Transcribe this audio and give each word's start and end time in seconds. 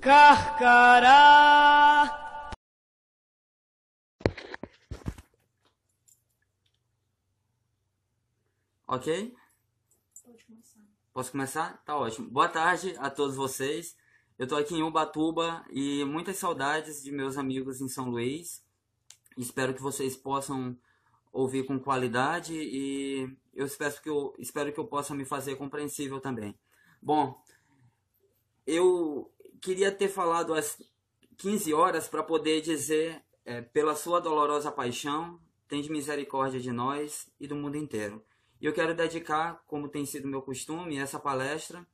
Carcará. 0.00 1.18
Ok? 8.86 9.34
Posso 11.12 11.32
começar? 11.32 11.82
Tá 11.84 11.96
ótimo. 11.96 12.30
Boa 12.30 12.48
tarde 12.48 12.94
a 12.98 13.10
todos 13.10 13.34
vocês. 13.34 13.96
Eu 14.38 14.46
tô 14.46 14.54
aqui 14.54 14.76
em 14.76 14.84
Ubatuba 14.84 15.64
e 15.68 16.04
muitas 16.04 16.36
saudades 16.36 17.02
de 17.02 17.10
meus 17.10 17.36
amigos 17.36 17.80
em 17.80 17.88
São 17.88 18.08
Luís. 18.08 18.64
Espero 19.36 19.74
que 19.74 19.82
vocês 19.82 20.16
possam 20.16 20.78
ouvir 21.34 21.64
com 21.64 21.78
qualidade 21.78 22.54
e 22.54 23.28
eu 23.52 23.66
espero 23.66 24.00
que 24.00 24.08
eu, 24.08 24.34
espero 24.38 24.72
que 24.72 24.78
eu 24.78 24.86
possa 24.86 25.14
me 25.14 25.24
fazer 25.24 25.56
compreensível 25.56 26.20
também. 26.20 26.56
Bom, 27.02 27.38
eu 28.66 29.30
queria 29.60 29.90
ter 29.90 30.08
falado 30.08 30.54
às 30.54 30.80
15 31.36 31.74
horas 31.74 32.06
para 32.06 32.22
poder 32.22 32.60
dizer, 32.60 33.20
é, 33.44 33.60
pela 33.60 33.96
sua 33.96 34.20
dolorosa 34.20 34.70
paixão, 34.70 35.40
tem 35.66 35.82
de 35.82 35.90
misericórdia 35.90 36.60
de 36.60 36.70
nós 36.70 37.28
e 37.40 37.48
do 37.48 37.56
mundo 37.56 37.76
inteiro. 37.76 38.24
E 38.60 38.66
eu 38.66 38.72
quero 38.72 38.94
dedicar, 38.94 39.62
como 39.66 39.88
tem 39.88 40.06
sido 40.06 40.28
meu 40.28 40.40
costume, 40.40 40.96
essa 40.96 41.18
palestra 41.18 41.84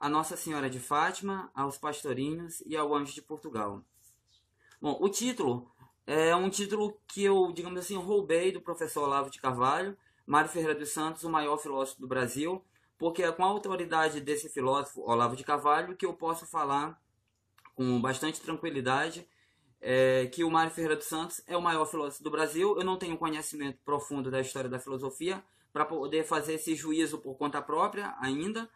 a 0.00 0.08
Nossa 0.08 0.36
Senhora 0.36 0.70
de 0.70 0.78
Fátima, 0.78 1.50
aos 1.52 1.76
pastorinhos 1.76 2.62
e 2.64 2.76
ao 2.76 2.94
Anjo 2.94 3.12
de 3.12 3.22
Portugal. 3.22 3.82
Bom, 4.80 4.96
o 5.00 5.08
título 5.08 5.70
é 6.10 6.34
um 6.34 6.48
título 6.48 6.98
que 7.06 7.22
eu, 7.22 7.52
digamos 7.52 7.78
assim, 7.78 7.94
roubei 7.94 8.50
do 8.50 8.62
professor 8.62 9.04
Olavo 9.04 9.28
de 9.28 9.38
Carvalho, 9.38 9.94
Mário 10.26 10.48
Ferreira 10.48 10.74
dos 10.74 10.88
Santos, 10.88 11.22
o 11.22 11.28
maior 11.28 11.58
filósofo 11.58 12.00
do 12.00 12.08
Brasil, 12.08 12.64
porque 12.96 13.22
é 13.22 13.30
com 13.30 13.44
a 13.44 13.48
autoridade 13.48 14.18
desse 14.18 14.48
filósofo, 14.48 15.02
Olavo 15.02 15.36
de 15.36 15.44
Carvalho, 15.44 15.94
que 15.94 16.06
eu 16.06 16.14
posso 16.14 16.46
falar 16.46 16.98
com 17.74 18.00
bastante 18.00 18.40
tranquilidade 18.40 19.28
é, 19.82 20.26
que 20.32 20.42
o 20.42 20.50
Mário 20.50 20.72
Ferreira 20.72 20.96
dos 20.96 21.04
Santos 21.04 21.42
é 21.46 21.54
o 21.54 21.60
maior 21.60 21.84
filósofo 21.84 22.24
do 22.24 22.30
Brasil. 22.30 22.74
Eu 22.78 22.84
não 22.84 22.96
tenho 22.96 23.18
conhecimento 23.18 23.78
profundo 23.84 24.30
da 24.30 24.40
história 24.40 24.70
da 24.70 24.78
filosofia 24.78 25.44
para 25.74 25.84
poder 25.84 26.24
fazer 26.24 26.54
esse 26.54 26.74
juízo 26.74 27.18
por 27.18 27.36
conta 27.36 27.60
própria 27.60 28.16
ainda, 28.18 28.66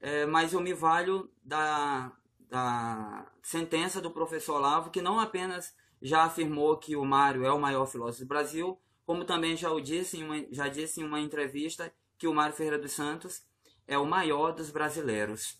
é, 0.00 0.24
mas 0.24 0.54
eu 0.54 0.60
me 0.60 0.72
valho 0.72 1.30
da, 1.44 2.10
da 2.48 3.30
sentença 3.42 4.00
do 4.00 4.10
professor 4.10 4.56
Olavo, 4.56 4.90
que 4.90 5.02
não 5.02 5.20
apenas 5.20 5.76
já 6.00 6.24
afirmou 6.24 6.76
que 6.76 6.96
o 6.96 7.04
Mário 7.04 7.44
é 7.44 7.52
o 7.52 7.60
maior 7.60 7.86
filósofo 7.86 8.24
do 8.24 8.28
Brasil, 8.28 8.78
como 9.04 9.24
também 9.24 9.56
já, 9.56 9.72
o 9.72 9.80
disse, 9.80 10.18
em 10.18 10.24
uma, 10.24 10.46
já 10.50 10.68
disse 10.68 11.00
em 11.00 11.04
uma 11.04 11.20
entrevista 11.20 11.92
que 12.18 12.26
o 12.26 12.34
Mário 12.34 12.54
Ferreira 12.54 12.78
dos 12.78 12.92
Santos 12.92 13.42
é 13.86 13.96
o 13.96 14.04
maior 14.04 14.52
dos 14.52 14.70
brasileiros. 14.70 15.56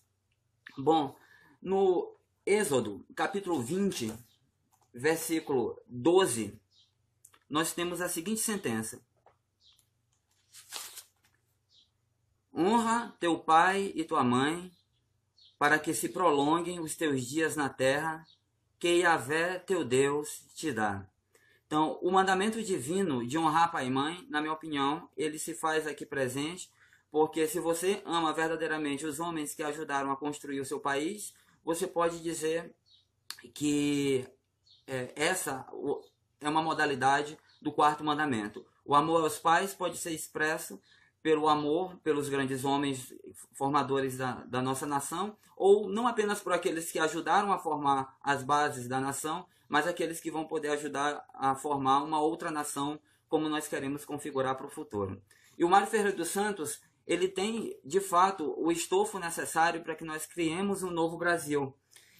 Bom, 0.76 1.16
no 1.60 2.14
Êxodo, 2.44 3.04
capítulo 3.14 3.60
20, 3.60 4.12
versículo 4.92 5.80
12, 5.86 6.60
nós 7.48 7.72
temos 7.72 8.00
a 8.00 8.08
seguinte 8.08 8.40
sentença: 8.40 9.00
Honra 12.54 13.16
teu 13.18 13.38
pai 13.38 13.92
e 13.94 14.04
tua 14.04 14.22
mãe, 14.22 14.70
para 15.58 15.78
que 15.78 15.94
se 15.94 16.08
prolonguem 16.08 16.80
os 16.80 16.94
teus 16.94 17.24
dias 17.24 17.56
na 17.56 17.68
terra, 17.68 18.26
que 18.78 19.00
Yahvé 19.00 19.58
teu 19.58 19.84
Deus 19.84 20.44
te 20.54 20.72
dá. 20.72 21.06
Então, 21.66 21.98
o 22.00 22.10
mandamento 22.10 22.62
divino 22.62 23.26
de 23.26 23.36
honrar 23.36 23.70
pai 23.70 23.86
e 23.86 23.90
mãe, 23.90 24.26
na 24.30 24.40
minha 24.40 24.52
opinião, 24.52 25.08
ele 25.16 25.38
se 25.38 25.54
faz 25.54 25.86
aqui 25.86 26.06
presente, 26.06 26.70
porque 27.10 27.46
se 27.46 27.60
você 27.60 28.02
ama 28.06 28.32
verdadeiramente 28.32 29.04
os 29.04 29.20
homens 29.20 29.54
que 29.54 29.62
ajudaram 29.62 30.10
a 30.10 30.16
construir 30.16 30.60
o 30.60 30.64
seu 30.64 30.80
país, 30.80 31.34
você 31.62 31.86
pode 31.86 32.22
dizer 32.22 32.74
que 33.52 34.26
é, 34.86 35.12
essa 35.14 35.66
é 36.40 36.48
uma 36.48 36.62
modalidade 36.62 37.38
do 37.60 37.70
quarto 37.70 38.02
mandamento. 38.02 38.64
O 38.84 38.94
amor 38.94 39.22
aos 39.22 39.38
pais 39.38 39.74
pode 39.74 39.98
ser 39.98 40.12
expresso 40.12 40.80
pelo 41.28 41.46
amor 41.46 41.94
pelos 41.98 42.30
grandes 42.30 42.64
homens 42.64 43.12
formadores 43.52 44.16
da, 44.16 44.44
da 44.46 44.62
nossa 44.62 44.86
nação, 44.86 45.36
ou 45.58 45.86
não 45.86 46.06
apenas 46.06 46.40
por 46.40 46.54
aqueles 46.54 46.90
que 46.90 46.98
ajudaram 46.98 47.52
a 47.52 47.58
formar 47.58 48.16
as 48.22 48.42
bases 48.42 48.88
da 48.88 48.98
nação, 48.98 49.44
mas 49.68 49.86
aqueles 49.86 50.20
que 50.20 50.30
vão 50.30 50.46
poder 50.46 50.70
ajudar 50.70 51.22
a 51.34 51.54
formar 51.54 52.02
uma 52.02 52.18
outra 52.18 52.50
nação 52.50 52.98
como 53.28 53.46
nós 53.46 53.68
queremos 53.68 54.06
configurar 54.06 54.56
para 54.56 54.68
o 54.68 54.70
futuro. 54.70 55.20
E 55.58 55.66
o 55.66 55.68
Mário 55.68 55.86
Ferreira 55.86 56.16
dos 56.16 56.28
Santos, 56.28 56.80
ele 57.06 57.28
tem, 57.28 57.78
de 57.84 58.00
fato, 58.00 58.54
o 58.56 58.72
estofo 58.72 59.18
necessário 59.18 59.82
para 59.82 59.94
que 59.94 60.06
nós 60.06 60.24
criemos 60.24 60.82
um 60.82 60.90
novo 60.90 61.18
Brasil. 61.18 61.76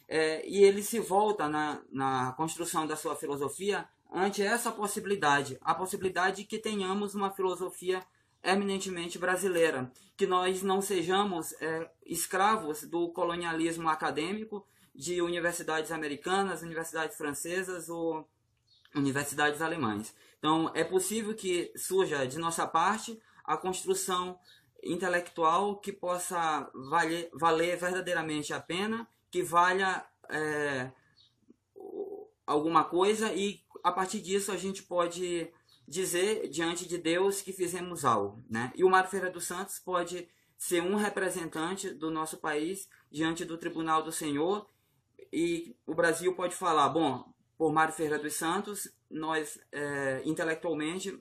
É, 0.06 0.46
e 0.46 0.62
ele 0.62 0.82
se 0.82 1.00
volta 1.00 1.48
na, 1.48 1.80
na 1.90 2.32
construção 2.32 2.86
da 2.86 2.94
sua 2.94 3.16
filosofia 3.16 3.88
ante 4.12 4.42
essa 4.42 4.70
possibilidade, 4.70 5.56
a 5.62 5.74
possibilidade 5.74 6.42
de 6.42 6.44
que 6.44 6.58
tenhamos 6.58 7.14
uma 7.14 7.30
filosofia 7.30 8.04
eminentemente 8.42 9.18
brasileira, 9.18 9.90
que 10.16 10.26
nós 10.26 10.62
não 10.62 10.80
sejamos 10.80 11.52
é, 11.60 11.90
escravos 12.06 12.84
do 12.84 13.10
colonialismo 13.10 13.88
acadêmico 13.88 14.66
de 14.94 15.22
universidades 15.22 15.92
americanas, 15.92 16.62
universidades 16.62 17.16
francesas 17.16 17.88
ou 17.88 18.28
universidades 18.94 19.60
alemãs. 19.62 20.14
Então, 20.38 20.70
é 20.74 20.82
possível 20.82 21.34
que 21.34 21.72
surja 21.76 22.26
de 22.26 22.38
nossa 22.38 22.66
parte 22.66 23.20
a 23.44 23.56
construção 23.56 24.38
intelectual 24.82 25.76
que 25.76 25.92
possa 25.92 26.70
valer, 26.74 27.30
valer 27.32 27.76
verdadeiramente 27.76 28.52
a 28.52 28.60
pena, 28.60 29.08
que 29.30 29.42
valha 29.42 30.04
é, 30.30 30.90
alguma 32.46 32.84
coisa 32.84 33.32
e 33.32 33.60
a 33.82 33.92
partir 33.92 34.20
disso 34.20 34.52
a 34.52 34.56
gente 34.56 34.82
pode 34.82 35.50
dizer 35.88 36.48
diante 36.48 36.86
de 36.86 36.98
Deus 36.98 37.40
que 37.40 37.52
fizemos 37.52 38.04
algo, 38.04 38.44
né? 38.48 38.70
E 38.76 38.84
o 38.84 38.90
Mário 38.90 39.10
Ferreira 39.10 39.32
dos 39.32 39.46
Santos 39.46 39.78
pode 39.78 40.28
ser 40.56 40.82
um 40.82 40.96
representante 40.96 41.90
do 41.90 42.10
nosso 42.10 42.36
país 42.38 42.88
diante 43.10 43.44
do 43.44 43.56
Tribunal 43.56 44.02
do 44.02 44.12
Senhor 44.12 44.68
e 45.32 45.74
o 45.86 45.94
Brasil 45.94 46.34
pode 46.34 46.54
falar, 46.54 46.88
bom, 46.88 47.32
por 47.56 47.72
Mário 47.72 47.94
Ferreira 47.94 48.18
dos 48.18 48.34
Santos, 48.34 48.88
nós 49.10 49.58
é, 49.72 50.22
intelectualmente 50.24 51.18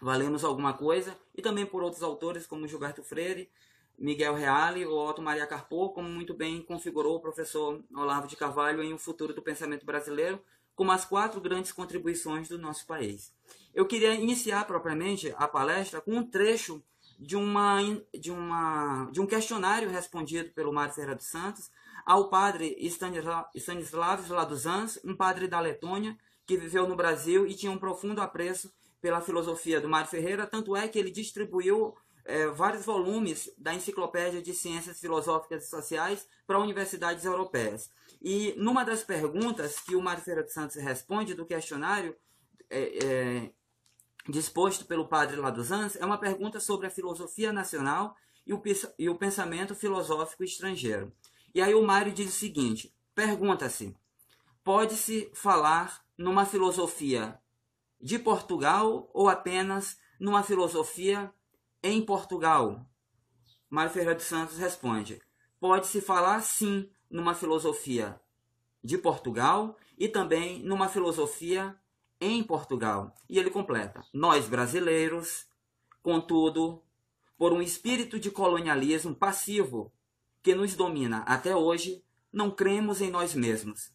valemos 0.00 0.42
alguma 0.42 0.72
coisa 0.72 1.16
e 1.34 1.40
também 1.40 1.64
por 1.64 1.82
outros 1.82 2.02
autores 2.02 2.46
como 2.46 2.66
Gilberto 2.66 3.04
Freire, 3.04 3.50
Miguel 3.96 4.34
Reale 4.34 4.84
ou 4.84 5.08
Otto 5.08 5.22
Maria 5.22 5.46
Carpo, 5.46 5.90
como 5.90 6.08
muito 6.08 6.34
bem 6.34 6.60
configurou 6.62 7.16
o 7.16 7.20
professor 7.20 7.82
Olavo 7.94 8.26
de 8.26 8.36
Carvalho 8.36 8.82
em 8.82 8.92
O 8.92 8.98
Futuro 8.98 9.32
do 9.32 9.42
Pensamento 9.42 9.86
Brasileiro, 9.86 10.42
como 10.74 10.90
as 10.90 11.04
quatro 11.04 11.40
grandes 11.40 11.70
contribuições 11.72 12.48
do 12.48 12.58
nosso 12.58 12.86
país. 12.86 13.32
Eu 13.74 13.86
queria 13.86 14.14
iniciar 14.14 14.66
propriamente 14.66 15.34
a 15.36 15.48
palestra 15.48 16.00
com 16.00 16.12
um 16.12 16.26
trecho 16.26 16.82
de, 17.18 17.36
uma, 17.36 17.78
de, 18.12 18.30
uma, 18.30 19.08
de 19.10 19.20
um 19.20 19.26
questionário 19.26 19.88
respondido 19.88 20.50
pelo 20.50 20.72
Mário 20.72 20.94
Ferreira 20.94 21.16
dos 21.16 21.26
Santos 21.26 21.70
ao 22.04 22.28
padre 22.28 22.76
Stanislav 23.54 24.28
Laduzans, 24.28 24.98
um 25.04 25.16
padre 25.16 25.46
da 25.46 25.60
Letônia 25.60 26.18
que 26.44 26.56
viveu 26.56 26.88
no 26.88 26.96
Brasil 26.96 27.46
e 27.46 27.54
tinha 27.54 27.70
um 27.70 27.78
profundo 27.78 28.20
apreço 28.20 28.72
pela 29.00 29.20
filosofia 29.20 29.80
do 29.80 29.88
Mário 29.88 30.10
Ferreira, 30.10 30.46
tanto 30.46 30.76
é 30.76 30.86
que 30.86 30.98
ele 30.98 31.10
distribuiu 31.10 31.94
é, 32.24 32.46
vários 32.48 32.84
volumes 32.84 33.50
da 33.58 33.74
Enciclopédia 33.74 34.42
de 34.42 34.54
Ciências 34.54 35.00
Filosóficas 35.00 35.64
e 35.64 35.70
Sociais 35.70 36.26
para 36.46 36.58
universidades 36.58 37.24
europeias. 37.24 37.90
E 38.20 38.54
numa 38.56 38.84
das 38.84 39.02
perguntas 39.02 39.80
que 39.80 39.96
o 39.96 40.02
Mário 40.02 40.22
Ferreira 40.22 40.44
dos 40.44 40.52
Santos 40.52 40.76
responde 40.76 41.34
do 41.34 41.46
questionário 41.46 42.14
é, 42.70 43.04
é, 43.04 43.50
disposto 44.28 44.84
pelo 44.84 45.08
padre 45.08 45.36
Laduzans, 45.36 45.96
é 45.96 46.04
uma 46.04 46.18
pergunta 46.18 46.60
sobre 46.60 46.86
a 46.86 46.90
filosofia 46.90 47.52
nacional 47.52 48.16
e 48.46 48.52
o, 48.52 48.62
e 48.98 49.08
o 49.08 49.16
pensamento 49.16 49.74
filosófico 49.74 50.44
estrangeiro. 50.44 51.12
E 51.54 51.60
aí 51.60 51.74
o 51.74 51.82
Mário 51.82 52.12
diz 52.12 52.28
o 52.28 52.38
seguinte: 52.38 52.94
pergunta-se, 53.14 53.96
pode-se 54.64 55.30
falar 55.34 56.04
numa 56.16 56.44
filosofia 56.44 57.38
de 58.00 58.18
Portugal 58.18 59.10
ou 59.12 59.28
apenas 59.28 59.98
numa 60.18 60.42
filosofia 60.42 61.32
em 61.82 62.04
Portugal? 62.04 62.86
Mário 63.68 63.92
Ferreira 63.92 64.14
dos 64.14 64.24
Santos 64.24 64.58
responde: 64.58 65.20
pode-se 65.58 66.00
falar 66.00 66.42
sim 66.42 66.90
numa 67.10 67.34
filosofia 67.34 68.20
de 68.82 68.98
Portugal 68.98 69.76
e 69.98 70.08
também 70.08 70.62
numa 70.62 70.88
filosofia 70.88 71.78
em 72.22 72.42
Portugal. 72.42 73.14
E 73.28 73.38
ele 73.38 73.50
completa: 73.50 74.02
nós 74.12 74.46
brasileiros, 74.48 75.46
contudo, 76.02 76.82
por 77.36 77.52
um 77.52 77.60
espírito 77.60 78.18
de 78.18 78.30
colonialismo 78.30 79.14
passivo 79.14 79.92
que 80.42 80.54
nos 80.54 80.74
domina 80.74 81.18
até 81.26 81.54
hoje, 81.54 82.04
não 82.32 82.50
cremos 82.50 83.00
em 83.00 83.10
nós 83.10 83.34
mesmos. 83.34 83.92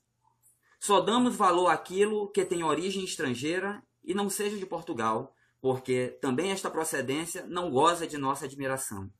Só 0.80 1.00
damos 1.00 1.36
valor 1.36 1.70
àquilo 1.70 2.30
que 2.30 2.46
tem 2.46 2.64
origem 2.64 3.04
estrangeira 3.04 3.82
e 4.04 4.14
não 4.14 4.30
seja 4.30 4.58
de 4.58 4.66
Portugal, 4.66 5.34
porque 5.60 6.18
também 6.22 6.52
esta 6.52 6.70
procedência 6.70 7.46
não 7.48 7.72
goza 7.72 8.06
de 8.06 8.18
nossa 8.18 8.46
admiração. 8.46 9.12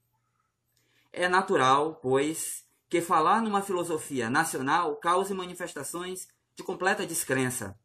É 1.12 1.28
natural, 1.28 1.96
pois, 1.96 2.66
que 2.90 3.02
falar 3.02 3.42
numa 3.42 3.62
filosofia 3.62 4.30
nacional 4.30 4.96
cause 4.98 5.34
manifestações 5.34 6.28
de 6.56 6.64
completa 6.64 7.06
descrença. 7.06 7.78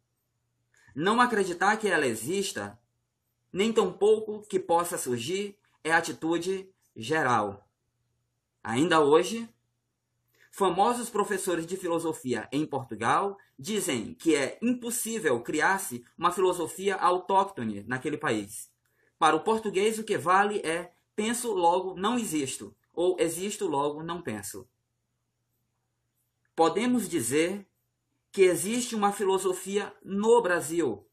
Não 0.94 1.20
acreditar 1.20 1.76
que 1.76 1.88
ela 1.88 2.06
exista, 2.06 2.78
nem 3.52 3.72
tampouco 3.72 4.42
que 4.42 4.58
possa 4.58 4.98
surgir, 4.98 5.58
é 5.82 5.92
atitude 5.92 6.68
geral. 6.94 7.68
Ainda 8.62 9.00
hoje, 9.00 9.48
famosos 10.50 11.10
professores 11.10 11.66
de 11.66 11.76
filosofia 11.76 12.48
em 12.52 12.66
Portugal 12.66 13.36
dizem 13.58 14.14
que 14.14 14.36
é 14.36 14.58
impossível 14.62 15.40
criar-se 15.40 16.04
uma 16.16 16.30
filosofia 16.30 16.96
autóctone 16.96 17.82
naquele 17.84 18.18
país. 18.18 18.70
Para 19.18 19.36
o 19.36 19.40
português, 19.40 19.98
o 19.98 20.04
que 20.04 20.18
vale 20.18 20.58
é 20.60 20.92
penso, 21.16 21.52
logo 21.52 21.94
não 21.94 22.18
existo, 22.18 22.74
ou 22.92 23.16
existo, 23.18 23.66
logo 23.66 24.02
não 24.02 24.20
penso. 24.20 24.68
Podemos 26.54 27.08
dizer 27.08 27.66
que 28.32 28.42
existe 28.42 28.94
uma 28.94 29.12
filosofia 29.12 29.94
no 30.02 30.40
Brasil, 30.40 31.06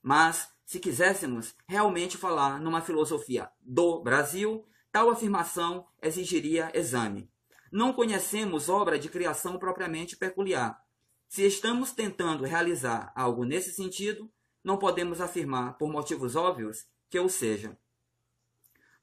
mas 0.00 0.48
se 0.64 0.78
quiséssemos 0.78 1.56
realmente 1.66 2.16
falar 2.16 2.60
numa 2.60 2.80
filosofia 2.80 3.50
do 3.60 4.00
Brasil, 4.00 4.64
tal 4.92 5.10
afirmação 5.10 5.88
exigiria 6.00 6.70
exame. 6.72 7.28
Não 7.72 7.92
conhecemos 7.92 8.68
obra 8.68 8.98
de 8.98 9.08
criação 9.08 9.58
propriamente 9.58 10.16
peculiar. 10.16 10.80
Se 11.28 11.44
estamos 11.44 11.90
tentando 11.90 12.44
realizar 12.44 13.12
algo 13.16 13.44
nesse 13.44 13.72
sentido, 13.72 14.30
não 14.62 14.78
podemos 14.78 15.20
afirmar, 15.20 15.76
por 15.76 15.90
motivos 15.90 16.36
óbvios, 16.36 16.86
que 17.10 17.18
o 17.18 17.28
seja. 17.28 17.76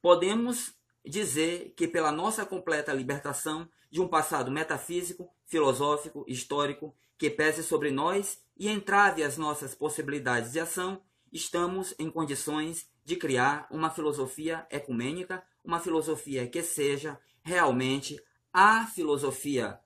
Podemos 0.02 0.74
dizer 1.04 1.74
que, 1.76 1.88
pela 1.88 2.12
nossa 2.12 2.46
completa 2.46 2.94
libertação 2.94 3.70
de 3.92 4.00
um 4.00 4.08
passado 4.08 4.50
metafísico, 4.50 5.30
filosófico, 5.46 6.26
histórico, 6.28 6.96
que 7.18 7.30
pese 7.30 7.64
sobre 7.64 7.92
nós 7.92 8.40
e 8.58 8.68
entrave 8.70 9.24
as 9.24 9.38
nossas 9.38 9.76
possibilidades 9.76 10.52
de 10.52 10.60
ação, 10.60 11.02
estamos 11.32 11.94
em 12.00 12.10
condições 12.10 12.90
de 13.04 13.16
criar 13.16 13.68
uma 13.70 13.90
filosofia 13.90 14.66
ecumênica, 14.70 15.44
uma 15.64 15.80
filosofia 15.80 16.48
que 16.48 16.64
seja 16.64 17.20
realmente 17.44 18.20
a 18.52 18.88
filosofia, 18.88 19.80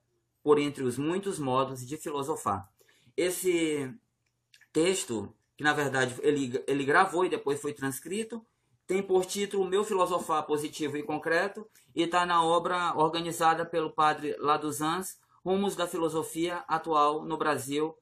por 0.43 0.59
entre 0.59 0.83
os 0.83 0.97
muitos 0.97 1.37
modos 1.37 1.85
de 1.85 1.97
filosofar. 1.97 2.69
Esse 3.17 3.93
texto, 4.71 5.33
que 5.57 5.63
na 5.63 5.73
verdade 5.73 6.15
ele, 6.21 6.63
ele 6.65 6.85
gravou 6.85 7.25
e 7.25 7.29
depois 7.29 7.59
foi 7.59 7.73
transcrito, 7.73 8.45
tem 8.87 9.03
por 9.03 9.25
título 9.25 9.69
Meu 9.69 9.83
Filosofar 9.83 10.45
Positivo 10.45 10.97
e 10.97 11.03
Concreto 11.03 11.69
e 11.95 12.03
está 12.03 12.25
na 12.25 12.43
obra 12.43 12.95
organizada 12.95 13.65
pelo 13.65 13.91
padre 13.91 14.35
Laduzans, 14.39 15.17
Rumos 15.43 15.75
da 15.75 15.87
Filosofia 15.87 16.63
Atual 16.67 17.23
no 17.23 17.37
Brasil 17.37 17.95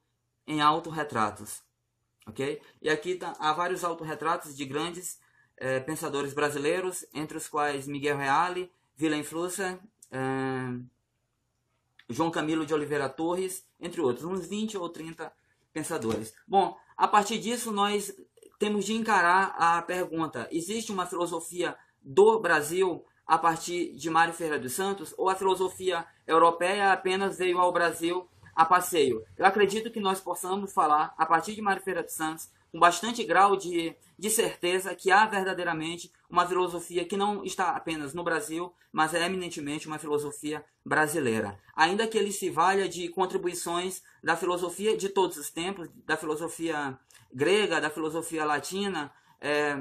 em 0.45 0.61
Autorretratos. 0.61 1.61
ok? 2.25 2.61
E 2.81 2.89
aqui 2.89 3.15
tá, 3.15 3.35
há 3.39 3.53
vários 3.53 3.83
autorretratos 3.83 4.55
de 4.55 4.65
grandes 4.65 5.19
eh, 5.57 5.79
pensadores 5.79 6.33
brasileiros, 6.33 7.05
entre 7.13 7.37
os 7.37 7.47
quais 7.47 7.87
Miguel 7.87 8.17
Reale, 8.17 8.71
Willem 8.99 9.23
Flusser, 9.23 9.79
eh, 10.11 10.79
João 12.09 12.31
Camilo 12.31 12.65
de 12.65 12.73
Oliveira 12.73 13.09
Torres, 13.09 13.65
entre 13.79 14.01
outros, 14.01 14.25
uns 14.25 14.47
20 14.47 14.77
ou 14.77 14.89
30 14.89 15.31
pensadores. 15.73 16.33
Bom, 16.47 16.77
a 16.95 17.07
partir 17.07 17.37
disso 17.37 17.71
nós 17.71 18.13
temos 18.57 18.85
de 18.85 18.93
encarar 18.93 19.55
a 19.57 19.81
pergunta: 19.81 20.47
existe 20.51 20.91
uma 20.91 21.05
filosofia 21.05 21.77
do 22.01 22.39
Brasil 22.39 23.05
a 23.27 23.38
partir 23.38 23.94
de 23.94 24.09
Mário 24.09 24.33
Ferreira 24.33 24.59
dos 24.59 24.74
Santos 24.74 25.13
ou 25.18 25.29
a 25.29 25.35
filosofia 25.35 26.06
europeia 26.25 26.94
apenas 26.94 27.38
veio 27.38 27.59
ao 27.59 27.71
Brasil 27.71 28.27
a 28.56 28.65
passeio? 28.65 29.24
Eu 29.38 29.45
acredito 29.45 29.91
que 29.91 30.00
nós 30.00 30.21
possamos 30.21 30.74
falar 30.74 31.13
a 31.18 31.25
partir 31.25 31.53
de 31.53 31.62
Mário 31.62 31.83
Ferreira 31.83 32.03
dos 32.03 32.13
Santos 32.13 32.50
com 32.71 32.79
bastante 32.79 33.24
grau 33.24 33.56
de, 33.56 33.95
de 34.18 34.29
certeza 34.29 34.94
que 34.94 35.12
há 35.12 35.25
verdadeiramente 35.25 36.12
uma 36.29 36.45
filosofia 36.45 37.06
que 37.06 37.15
não 37.15 37.44
está 37.44 37.71
apenas 37.71 38.13
no 38.13 38.24
Brasil, 38.24 38.74
mas 38.91 39.13
é 39.13 39.25
eminentemente 39.25 39.88
uma 39.88 39.97
filosofia 39.97 40.63
brasileira. 40.85 41.57
Ainda 41.75 42.07
que 42.07 42.18
ele 42.18 42.31
se 42.31 42.50
valha 42.50 42.88
de 42.88 43.09
contribuições 43.09 44.03
da 44.23 44.35
filosofia 44.35 44.97
de 44.97 45.09
todos 45.09 45.38
os 45.38 45.50
tempos, 45.50 45.89
da 46.06 46.18
filosofia 46.18 46.97
grega, 47.33 47.81
da 47.81 47.89
filosofia 47.89 48.45
latina, 48.45 49.12
é, 49.39 49.77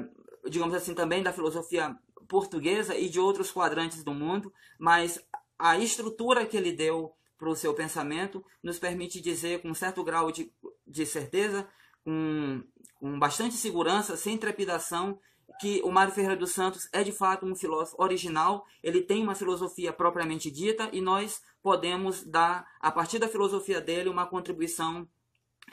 digamos 0.49 0.73
assim, 0.73 0.93
também 0.93 1.21
da 1.21 1.33
filosofia 1.33 1.95
portuguesa 2.27 2.95
e 2.95 3.09
de 3.09 3.19
outros 3.19 3.51
quadrantes 3.51 4.03
do 4.03 4.13
mundo, 4.13 4.53
mas 4.79 5.19
a 5.57 5.77
estrutura 5.77 6.45
que 6.45 6.57
ele 6.57 6.71
deu 6.71 7.13
para 7.37 7.49
o 7.49 7.55
seu 7.55 7.73
pensamento 7.73 8.43
nos 8.63 8.79
permite 8.79 9.21
dizer 9.21 9.61
com 9.61 9.73
certo 9.73 10.03
grau 10.03 10.31
de, 10.31 10.51
de 10.85 11.05
certeza, 11.05 11.67
com, 12.03 12.63
com 12.95 13.17
bastante 13.19 13.55
segurança, 13.55 14.17
sem 14.17 14.37
trepidação, 14.37 15.19
que 15.59 15.81
o 15.83 15.91
Mário 15.91 16.13
Ferreira 16.13 16.35
dos 16.35 16.51
Santos 16.51 16.87
é 16.91 17.03
de 17.03 17.11
fato 17.11 17.45
um 17.45 17.55
filósofo 17.55 18.01
original, 18.01 18.65
ele 18.83 19.01
tem 19.01 19.23
uma 19.23 19.33
filosofia 19.33 19.91
propriamente 19.91 20.51
dita 20.51 20.89
e 20.93 21.01
nós 21.01 21.41
podemos 21.63 22.23
dar, 22.23 22.67
a 22.79 22.91
partir 22.91 23.17
da 23.17 23.27
filosofia 23.27 23.81
dele, 23.81 24.09
uma 24.09 24.27
contribuição 24.27 25.07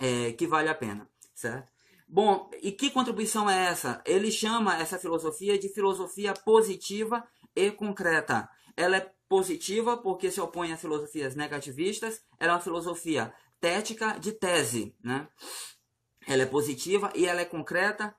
é, 0.01 0.33
que 0.33 0.47
vale 0.47 0.69
a 0.69 0.75
pena 0.75 1.09
certo? 1.35 1.74
Bom, 2.07 2.51
e 2.63 2.71
que 2.71 2.91
contribuição 2.91 3.49
é 3.49 3.67
essa? 3.67 4.03
Ele 4.07 4.31
chama 4.31 4.77
essa 4.77 4.99
filosofia 4.99 5.59
de 5.59 5.69
filosofia 5.69 6.33
positiva 6.33 7.27
e 7.57 7.71
concreta. 7.71 8.49
Ela 8.77 8.99
é 8.99 9.13
positiva 9.29 9.97
porque 9.97 10.31
se 10.31 10.41
opõe 10.41 10.73
a 10.73 10.77
filosofias 10.77 11.35
negativistas, 11.35 12.23
ela 12.39 12.53
é 12.53 12.55
uma 12.55 12.61
filosofia 12.61 13.33
tética 13.61 14.19
de 14.19 14.33
tese, 14.33 14.95
né? 15.03 15.27
Ela 16.27 16.43
é 16.43 16.47
positiva 16.47 17.13
e 17.15 17.27
ela 17.27 17.41
é 17.41 17.45
concreta 17.45 18.15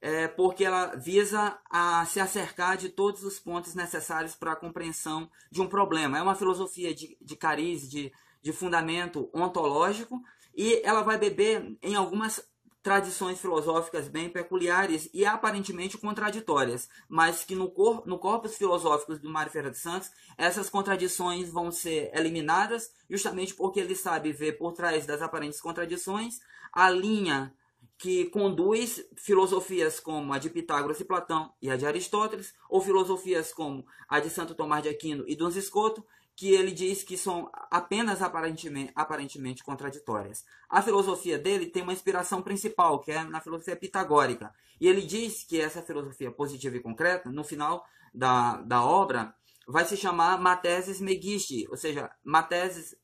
é, 0.00 0.28
porque 0.28 0.64
ela 0.64 0.94
visa 0.94 1.58
a 1.70 2.04
se 2.06 2.20
acercar 2.20 2.76
de 2.76 2.88
todos 2.88 3.24
os 3.24 3.38
pontos 3.38 3.74
necessários 3.74 4.34
para 4.34 4.52
a 4.52 4.56
compreensão 4.56 5.30
de 5.50 5.60
um 5.60 5.66
problema. 5.66 6.18
É 6.18 6.22
uma 6.22 6.34
filosofia 6.34 6.94
de, 6.94 7.16
de 7.20 7.36
cariz, 7.36 7.88
de, 7.88 8.12
de 8.42 8.52
fundamento 8.52 9.30
ontológico, 9.34 10.20
e 10.54 10.80
ela 10.84 11.02
vai 11.02 11.18
beber 11.18 11.76
em 11.82 11.94
algumas 11.94 12.42
tradições 12.86 13.40
filosóficas 13.40 14.06
bem 14.06 14.28
peculiares 14.28 15.10
e 15.12 15.26
aparentemente 15.26 15.98
contraditórias, 15.98 16.88
mas 17.08 17.42
que 17.42 17.56
no, 17.56 17.68
cor, 17.68 18.06
no 18.06 18.16
corpus 18.16 18.56
filosófico 18.56 19.18
do 19.18 19.28
Mário 19.28 19.50
Ferreira 19.50 19.72
de 19.72 19.78
Santos, 19.78 20.08
essas 20.38 20.70
contradições 20.70 21.50
vão 21.50 21.72
ser 21.72 22.12
eliminadas, 22.14 22.92
justamente 23.10 23.54
porque 23.54 23.80
ele 23.80 23.96
sabe 23.96 24.30
ver 24.30 24.52
por 24.52 24.72
trás 24.72 25.04
das 25.04 25.20
aparentes 25.20 25.60
contradições 25.60 26.38
a 26.72 26.88
linha 26.88 27.52
que 27.98 28.26
conduz 28.26 29.04
filosofias 29.16 29.98
como 29.98 30.32
a 30.32 30.38
de 30.38 30.48
Pitágoras 30.48 31.00
e 31.00 31.04
Platão 31.04 31.52
e 31.60 31.68
a 31.68 31.76
de 31.76 31.86
Aristóteles, 31.86 32.54
ou 32.70 32.80
filosofias 32.80 33.52
como 33.52 33.84
a 34.08 34.20
de 34.20 34.30
Santo 34.30 34.54
Tomás 34.54 34.84
de 34.84 34.90
Aquino 34.90 35.24
e 35.26 35.34
Duns 35.34 35.56
Scoto, 35.56 36.06
que 36.36 36.52
ele 36.52 36.70
diz 36.70 37.02
que 37.02 37.16
são 37.16 37.50
apenas 37.70 38.20
aparentemente, 38.20 38.92
aparentemente 38.94 39.64
contraditórias. 39.64 40.44
A 40.68 40.82
filosofia 40.82 41.38
dele 41.38 41.66
tem 41.66 41.82
uma 41.82 41.94
inspiração 41.94 42.42
principal, 42.42 43.00
que 43.00 43.10
é 43.10 43.24
na 43.24 43.40
filosofia 43.40 43.74
pitagórica. 43.74 44.52
E 44.78 44.86
ele 44.86 45.00
diz 45.00 45.42
que 45.44 45.58
essa 45.58 45.80
filosofia 45.80 46.30
positiva 46.30 46.76
e 46.76 46.80
concreta, 46.80 47.30
no 47.30 47.42
final 47.42 47.86
da, 48.12 48.60
da 48.60 48.84
obra, 48.84 49.34
vai 49.66 49.86
se 49.86 49.96
chamar 49.96 50.38
Matesis 50.38 51.00
Megisti, 51.00 51.66
ou 51.70 51.76
seja, 51.76 52.10
Matesis 52.22 52.94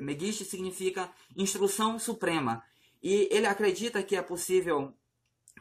Megisti 0.00 0.44
significa 0.44 1.10
instrução 1.36 1.96
suprema. 1.96 2.60
E 3.00 3.28
ele 3.30 3.46
acredita 3.46 4.02
que 4.02 4.16
é 4.16 4.22
possível 4.22 4.92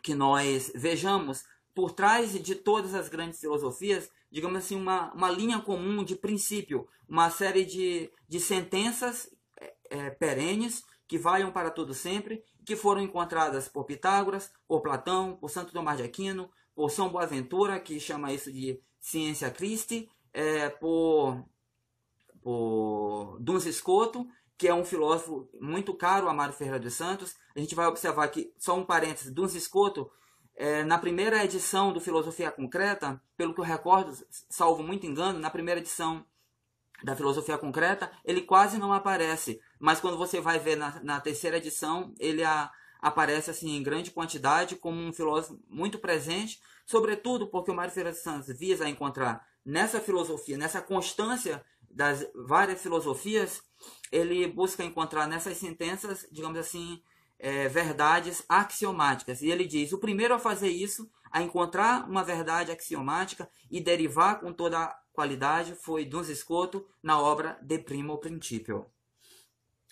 que 0.01 0.15
nós 0.15 0.71
vejamos 0.74 1.43
por 1.73 1.91
trás 1.91 2.31
de 2.31 2.55
todas 2.55 2.93
as 2.93 3.09
grandes 3.09 3.39
filosofias 3.39 4.09
digamos 4.31 4.57
assim, 4.57 4.75
uma, 4.75 5.11
uma 5.13 5.29
linha 5.29 5.59
comum 5.59 6.03
de 6.03 6.15
princípio, 6.15 6.88
uma 7.07 7.29
série 7.29 7.65
de, 7.65 8.11
de 8.27 8.39
sentenças 8.39 9.29
é, 9.59 9.73
é, 9.89 10.09
perenes 10.11 10.83
que 11.07 11.17
valham 11.17 11.51
para 11.51 11.71
todo 11.71 11.93
sempre, 11.93 12.43
que 12.63 12.75
foram 12.75 13.01
encontradas 13.01 13.67
por 13.67 13.85
Pitágoras, 13.85 14.51
por 14.67 14.81
Platão, 14.81 15.35
por 15.35 15.49
Santo 15.49 15.73
Tomás 15.73 15.97
de 15.97 16.03
Aquino, 16.03 16.51
por 16.75 16.91
São 16.91 17.09
Boaventura, 17.09 17.79
que 17.79 17.99
chama 17.99 18.31
isso 18.31 18.51
de 18.51 18.79
ciência 18.99 19.49
Christi, 19.49 20.07
é, 20.31 20.69
por, 20.69 21.43
por 22.41 23.38
Duns 23.39 23.63
Scoto, 23.63 24.27
que 24.55 24.67
é 24.67 24.73
um 24.73 24.85
filósofo 24.85 25.49
muito 25.59 25.95
caro 25.95 26.29
a 26.29 26.33
Mário 26.33 26.53
Ferreira 26.53 26.79
dos 26.79 26.93
Santos. 26.93 27.35
A 27.55 27.59
gente 27.59 27.73
vai 27.73 27.88
observar 27.88 28.27
que, 28.27 28.53
só 28.57 28.77
um 28.77 28.85
parênteses, 28.85 29.33
Duns 29.33 29.53
Scoto 29.53 30.11
é, 30.59 30.83
na 30.83 30.97
primeira 30.97 31.41
edição 31.41 31.93
do 31.93 32.01
Filosofia 32.01 32.51
Concreta, 32.51 33.19
pelo 33.37 33.53
que 33.53 33.61
eu 33.61 33.65
recordo, 33.65 34.13
salvo 34.49 34.83
muito 34.83 35.07
engano, 35.07 35.39
na 35.39 35.49
primeira 35.49 35.79
edição 35.79 36.25
da 37.01 37.15
Filosofia 37.15 37.57
Concreta, 37.57 38.11
ele 38.25 38.41
quase 38.41 38.77
não 38.77 38.91
aparece. 38.91 39.61
Mas 39.79 40.01
quando 40.01 40.17
você 40.17 40.41
vai 40.41 40.59
ver 40.59 40.75
na, 40.75 41.01
na 41.01 41.21
terceira 41.21 41.55
edição, 41.55 42.13
ele 42.19 42.43
a, 42.43 42.69
aparece 42.99 43.49
assim 43.49 43.77
em 43.77 43.81
grande 43.81 44.11
quantidade 44.11 44.75
como 44.75 44.99
um 44.99 45.13
filósofo 45.13 45.57
muito 45.69 45.97
presente, 45.97 46.59
sobretudo 46.85 47.47
porque 47.47 47.71
o 47.71 47.73
Mário 47.73 47.93
Ferreira 47.93 48.11
dos 48.11 48.21
Santos 48.21 48.49
visa 48.59 48.89
encontrar 48.89 49.47
nessa 49.65 50.01
filosofia, 50.01 50.57
nessa 50.57 50.81
constância 50.81 51.63
das 51.89 52.27
várias 52.35 52.81
filosofias, 52.81 53.63
ele 54.11 54.45
busca 54.45 54.83
encontrar 54.83 55.25
nessas 55.25 55.55
sentenças, 55.55 56.27
digamos 56.29 56.59
assim, 56.59 57.01
é, 57.39 57.67
verdades 57.69 58.43
axiomáticas. 58.48 59.41
E 59.41 59.50
ele 59.50 59.65
diz: 59.65 59.93
o 59.93 59.98
primeiro 59.98 60.34
a 60.34 60.39
fazer 60.39 60.69
isso, 60.69 61.10
a 61.31 61.41
encontrar 61.41 62.08
uma 62.10 62.24
verdade 62.24 62.72
axiomática 62.72 63.50
e 63.72 63.79
derivar 63.79 64.39
com 64.39 64.51
toda 64.51 64.77
a 64.77 65.00
qualidade, 65.13 65.75
foi 65.75 66.05
Duns 66.05 66.29
Escoto 66.29 66.86
na 67.01 67.19
obra 67.19 67.58
De 67.62 67.79
Primo 67.79 68.17
Principio. 68.19 68.86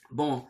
Bom, 0.09 0.47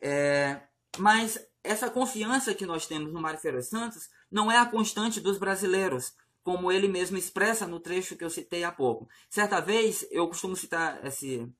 é, 0.00 0.60
mas 0.98 1.38
essa 1.62 1.90
confiança 1.90 2.54
que 2.54 2.66
nós 2.66 2.86
temos 2.86 3.12
no 3.12 3.20
Mário 3.20 3.40
Ferreira 3.40 3.62
Santos 3.62 4.08
não 4.30 4.50
é 4.50 4.58
a 4.58 4.66
constante 4.66 5.20
dos 5.20 5.38
brasileiros, 5.38 6.14
como 6.42 6.70
ele 6.72 6.88
mesmo 6.88 7.16
expressa 7.16 7.66
no 7.66 7.80
trecho 7.80 8.16
que 8.16 8.24
eu 8.24 8.30
citei 8.30 8.64
há 8.64 8.72
pouco. 8.72 9.08
Certa 9.28 9.60
vez, 9.60 10.06
eu 10.10 10.26
costumo 10.28 10.56
citar 10.56 11.04
esse, 11.04 11.50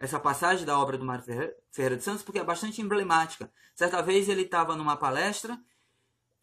essa 0.00 0.20
passagem 0.20 0.64
da 0.64 0.78
obra 0.78 0.96
do 0.96 1.04
Mário 1.04 1.24
Ferreira 1.70 1.96
de 1.96 2.04
Santos 2.04 2.22
porque 2.22 2.38
é 2.38 2.44
bastante 2.44 2.80
emblemática. 2.80 3.50
Certa 3.74 4.00
vez 4.00 4.28
ele 4.28 4.42
estava 4.42 4.76
numa 4.76 4.96
palestra 4.96 5.58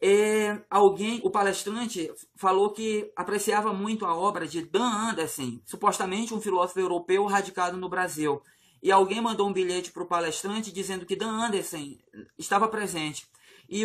e 0.00 0.60
alguém, 0.68 1.20
o 1.24 1.30
palestrante, 1.30 2.12
falou 2.36 2.70
que 2.70 3.10
apreciava 3.16 3.72
muito 3.72 4.04
a 4.04 4.14
obra 4.14 4.46
de 4.46 4.62
Dan 4.62 5.10
Anderson, 5.10 5.58
supostamente 5.64 6.34
um 6.34 6.40
filósofo 6.40 6.80
europeu 6.80 7.24
radicado 7.24 7.78
no 7.78 7.88
Brasil. 7.88 8.42
E 8.82 8.92
alguém 8.92 9.22
mandou 9.22 9.48
um 9.48 9.52
bilhete 9.52 9.90
para 9.90 10.02
o 10.02 10.06
palestrante 10.06 10.70
dizendo 10.70 11.06
que 11.06 11.16
Dan 11.16 11.46
Anderson 11.46 11.96
estava 12.38 12.68
presente. 12.68 13.26
E 13.70 13.84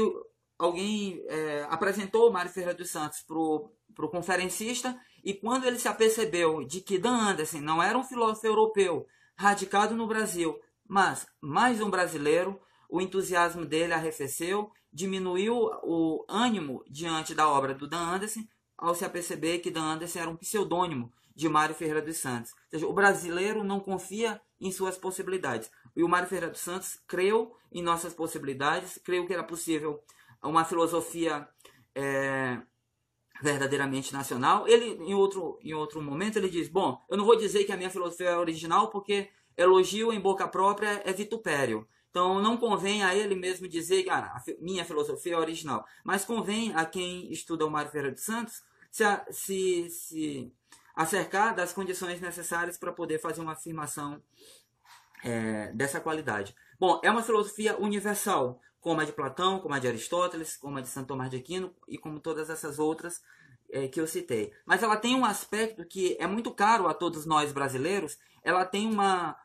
alguém 0.60 1.24
é, 1.28 1.66
apresentou 1.70 2.30
o 2.30 2.34
Mário 2.34 2.52
Ferreira 2.52 2.78
dos 2.78 2.92
Santos 2.92 3.24
para 3.26 3.38
o 3.38 4.10
conferencista, 4.10 5.00
e 5.24 5.34
quando 5.34 5.66
ele 5.66 5.80
se 5.80 5.88
apercebeu 5.88 6.66
de 6.66 6.82
que 6.82 6.98
Dan 6.98 7.16
Anderson 7.16 7.62
não 7.62 7.82
era 7.82 7.98
um 7.98 8.04
filósofo 8.04 8.46
europeu 8.46 9.08
radicado 9.42 9.96
no 9.96 10.06
Brasil, 10.06 10.56
mas 10.88 11.26
mais 11.42 11.82
um 11.82 11.90
brasileiro, 11.90 12.62
o 12.88 13.02
entusiasmo 13.02 13.66
dele 13.66 13.92
arrefeceu 13.92 14.72
diminuiu 14.94 15.56
o 15.82 16.24
ânimo 16.30 16.84
diante 16.88 17.34
da 17.34 17.50
obra 17.50 17.74
do 17.74 17.88
Dan 17.88 18.02
Anderson 18.02 18.42
ao 18.78 18.94
se 18.94 19.04
aperceber 19.04 19.60
que 19.60 19.72
Dan 19.72 19.94
Anderson 19.94 20.20
era 20.20 20.30
um 20.30 20.36
pseudônimo 20.36 21.12
de 21.36 21.50
Mário 21.50 21.74
Ferreira 21.74 22.04
dos 22.04 22.18
Santos. 22.18 22.52
Ou 22.52 22.70
seja, 22.70 22.88
o 22.88 22.94
brasileiro 22.94 23.64
não 23.64 23.80
confia 23.80 24.40
em 24.60 24.72
suas 24.72 24.96
possibilidades. 24.96 25.72
E 25.96 26.04
o 26.04 26.10
Mário 26.10 26.28
Ferreira 26.28 26.52
dos 26.52 26.62
Santos 26.62 27.00
creu 27.08 27.56
em 27.72 27.82
nossas 27.82 28.14
possibilidades, 28.14 29.00
creu 29.04 29.26
que 29.26 29.34
era 29.34 29.44
possível 29.44 30.04
uma 30.44 30.66
filosofia 30.66 31.48
é, 31.96 32.62
verdadeiramente 33.42 34.14
nacional. 34.14 34.68
Ele, 34.68 34.98
em 35.04 35.14
outro, 35.14 35.60
em 35.62 35.74
outro 35.74 36.02
momento, 36.02 36.38
ele 36.38 36.50
diz, 36.50 36.68
bom, 36.68 37.02
eu 37.10 37.18
não 37.18 37.26
vou 37.26 37.38
dizer 37.38 37.64
que 37.64 37.72
a 37.72 37.78
minha 37.78 37.90
filosofia 37.90 38.30
é 38.30 38.38
original, 38.38 38.90
porque 38.90 39.30
elogio 39.58 40.14
em 40.14 40.20
boca 40.20 40.48
própria 40.48 41.02
é 41.06 41.12
vitupério. 41.12 41.88
Então 42.10 42.42
não 42.42 42.58
convém 42.58 43.04
a 43.04 43.16
ele 43.16 43.36
mesmo 43.36 43.68
dizer 43.68 44.04
que 44.04 44.10
ah, 44.10 44.36
a 44.36 44.44
minha 44.60 44.84
filosofia 44.84 45.34
é 45.34 45.38
original, 45.38 45.86
mas 46.04 46.26
convém 46.26 46.74
a 46.76 46.86
quem 46.86 47.32
estuda 47.32 47.66
o 47.66 47.72
Mário 47.72 47.90
Ferreira 47.90 48.14
dos 48.14 48.24
Santos 48.24 48.62
se, 48.92 49.06
se, 49.32 49.90
se 49.90 50.54
acercar 50.94 51.56
das 51.56 51.72
condições 51.72 52.20
necessárias 52.20 52.78
para 52.78 52.92
poder 52.92 53.18
fazer 53.20 53.40
uma 53.40 53.54
afirmação 53.54 54.22
é, 55.24 55.72
dessa 55.72 56.02
qualidade. 56.02 56.54
Bom, 56.78 57.00
é 57.02 57.10
uma 57.10 57.24
filosofia 57.24 57.78
universal, 57.80 58.60
como 58.82 59.00
a 59.00 59.06
de 59.06 59.14
Platão, 59.14 59.60
como 59.60 59.74
a 59.74 59.80
de 59.80 59.88
Aristóteles, 59.88 60.58
como 60.58 60.78
a 60.78 60.82
de 60.82 60.90
Santo 60.90 61.08
Tomás 61.08 61.30
de 61.30 61.38
Aquino 61.38 61.74
e 61.88 61.98
como 61.98 62.20
todas 62.20 62.50
essas 62.50 62.80
outras 62.80 63.22
é, 63.72 63.88
que 63.88 64.02
eu 64.02 64.08
citei. 64.08 64.52
Mas 64.66 64.84
ela 64.84 64.98
tem 64.98 65.16
um 65.16 65.24
aspecto 65.24 65.86
que 65.86 66.18
é 66.20 66.28
muito 66.28 66.52
caro 66.52 66.88
a 66.88 66.94
todos 66.94 67.26
nós 67.26 67.54
brasileiros. 67.54 68.18
Ela 68.44 68.66
tem 68.66 68.88
uma 68.88 69.38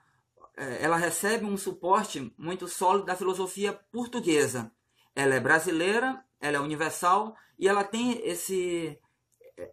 é, 0.57 0.83
ela 0.83 0.97
recebe 0.97 1.45
um 1.45 1.57
suporte 1.57 2.35
muito 2.37 2.67
sólido 2.67 3.07
da 3.07 3.15
filosofia 3.15 3.73
portuguesa. 3.93 4.73
Ela 5.15 5.35
é 5.35 5.41
brasileira, 5.41 6.25
ela 6.41 6.57
é 6.57 6.61
universal 6.61 7.37
e 7.59 7.69
ela 7.69 7.85
tem 7.85 8.27
esse, 8.27 8.99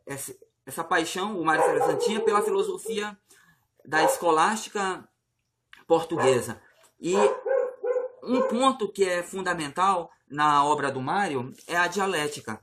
esse 0.05 0.37
essa 0.65 0.83
paixão, 0.83 1.39
o 1.39 1.45
Mário 1.45 1.63
Ferreira 1.63 1.85
Santinha, 1.85 2.21
pela 2.21 2.41
filosofia 2.41 3.17
da 3.85 4.03
escolástica 4.03 5.07
portuguesa. 5.85 6.61
E 6.99 7.13
um 8.23 8.41
ponto 8.47 8.91
que 8.91 9.03
é 9.03 9.21
fundamental 9.21 10.09
na 10.29 10.65
obra 10.65 10.91
do 10.91 11.01
Mário 11.01 11.53
é 11.67 11.75
a 11.75 11.87
dialética. 11.87 12.59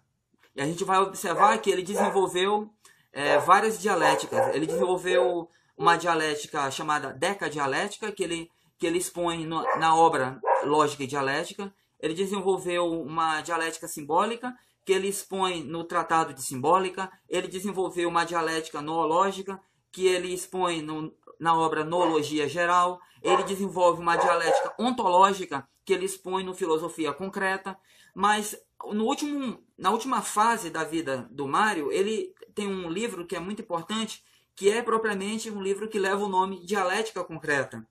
E 0.57 0.61
a 0.61 0.67
gente 0.67 0.85
vai 0.85 0.99
observar 0.99 1.59
que 1.59 1.71
ele 1.71 1.83
desenvolveu 1.83 2.71
é, 3.13 3.39
várias 3.39 3.81
dialéticas. 3.81 4.55
Ele 4.55 4.67
desenvolveu 4.67 5.49
uma 5.77 5.97
dialética 5.97 6.71
chamada 6.71 7.13
decadialética, 7.13 8.11
que 8.13 8.23
ele, 8.23 8.51
que 8.79 8.87
ele 8.87 8.99
expõe 8.99 9.47
no, 9.47 9.63
na 9.79 9.95
obra 9.95 10.41
Lógica 10.65 11.05
e 11.05 11.07
Dialética. 11.07 11.73
Ele 11.99 12.15
desenvolveu 12.15 12.91
uma 13.03 13.41
dialética 13.43 13.87
simbólica, 13.87 14.55
que 14.85 14.93
ele 14.93 15.09
expõe 15.09 15.63
no 15.63 15.85
Tratado 15.85 16.35
de 16.35 16.43
Simbólica. 16.43 17.11
Ele 17.29 17.47
desenvolveu 17.47 18.09
uma 18.09 18.25
dialética 18.25 18.81
noológica, 18.81 19.61
que 19.93 20.07
ele 20.07 20.33
expõe 20.33 20.83
no, 20.83 21.13
na 21.41 21.57
obra 21.57 21.85
Noologia 21.85 22.47
Geral. 22.49 23.01
Ele 23.23 23.43
desenvolve 23.43 24.01
uma 24.01 24.17
dialética 24.17 24.75
ontológica, 24.79 25.67
que 25.85 25.93
ele 25.93 26.05
expõe 26.05 26.45
no 26.45 26.55
Filosofia 26.55 27.13
Concreta. 27.13 27.77
Mas 28.15 28.57
no 28.93 29.07
último, 29.07 29.63
na 29.77 29.91
última 29.91 30.23
fase 30.23 30.71
da 30.71 30.85
vida 30.85 31.27
do 31.31 31.49
Mário, 31.49 31.91
ele 31.91 32.35
tem 32.55 32.69
um 32.69 32.89
livro 32.91 33.27
que 33.27 33.35
é 33.35 33.41
muito 33.41 33.63
importante, 33.63 34.23
que 34.55 34.71
é 34.71 34.83
propriamente 34.83 35.51
um 35.51 35.63
livro 35.63 35.89
que 35.89 35.99
leva 35.99 36.23
o 36.23 36.29
nome 36.29 36.65
Dialética 36.65 37.25
Concreta. 37.25 37.87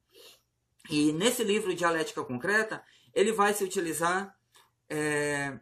E 0.89 1.11
nesse 1.11 1.43
livro 1.43 1.73
Dialética 1.73 2.23
Concreta, 2.23 2.83
ele 3.13 3.31
vai 3.31 3.53
se 3.53 3.63
utilizar 3.63 4.35
é, 4.89 5.59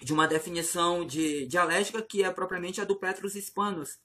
de 0.00 0.12
uma 0.12 0.26
definição 0.26 1.06
de 1.06 1.46
dialética 1.46 2.02
que 2.02 2.22
é 2.22 2.30
propriamente 2.30 2.80
a 2.80 2.84
do 2.84 2.96
Petrus 2.96 3.34
Hispanos, 3.34 3.98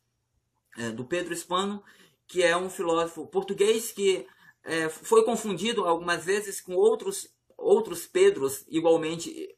é, 0.77 0.91
do 0.91 1.05
Pedro 1.05 1.33
Hispano, 1.33 1.83
que 2.27 2.43
é 2.43 2.55
um 2.55 2.69
filósofo 2.69 3.27
português 3.27 3.91
que 3.91 4.27
é, 4.63 4.89
foi 4.89 5.23
confundido 5.23 5.85
algumas 5.85 6.25
vezes 6.25 6.59
com 6.59 6.73
outros, 6.73 7.29
outros 7.57 8.05
Pedros 8.07 8.65
igualmente 8.67 9.55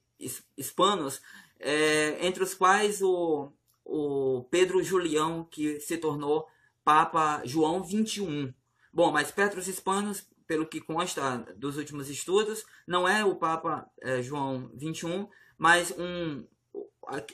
hispanos, 0.57 1.21
é, 1.59 2.25
entre 2.25 2.43
os 2.43 2.53
quais 2.53 3.01
o, 3.01 3.51
o 3.86 4.43
Pedro 4.51 4.83
Julião, 4.83 5.47
que 5.50 5.79
se 5.79 5.97
tornou 5.97 6.47
Papa 6.83 7.41
João 7.45 7.83
21. 7.83 8.53
Bom, 8.91 9.12
mas 9.12 9.31
Petrus 9.31 9.67
Hispanos, 9.67 10.25
pelo 10.45 10.65
que 10.65 10.81
consta 10.81 11.38
dos 11.55 11.77
últimos 11.77 12.09
estudos, 12.09 12.65
não 12.88 13.07
é 13.07 13.24
o 13.24 13.36
Papa 13.36 13.89
é, 14.01 14.21
João 14.21 14.69
21, 14.74 15.27
mas 15.57 15.93
um 15.97 16.45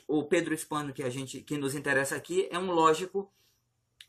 o 0.06 0.22
Pedro 0.22 0.54
Hispano 0.54 0.92
que 0.92 1.02
a 1.02 1.10
gente 1.10 1.40
que 1.40 1.58
nos 1.58 1.74
interessa 1.74 2.14
aqui 2.14 2.48
é 2.50 2.58
um 2.58 2.70
lógico 2.70 3.32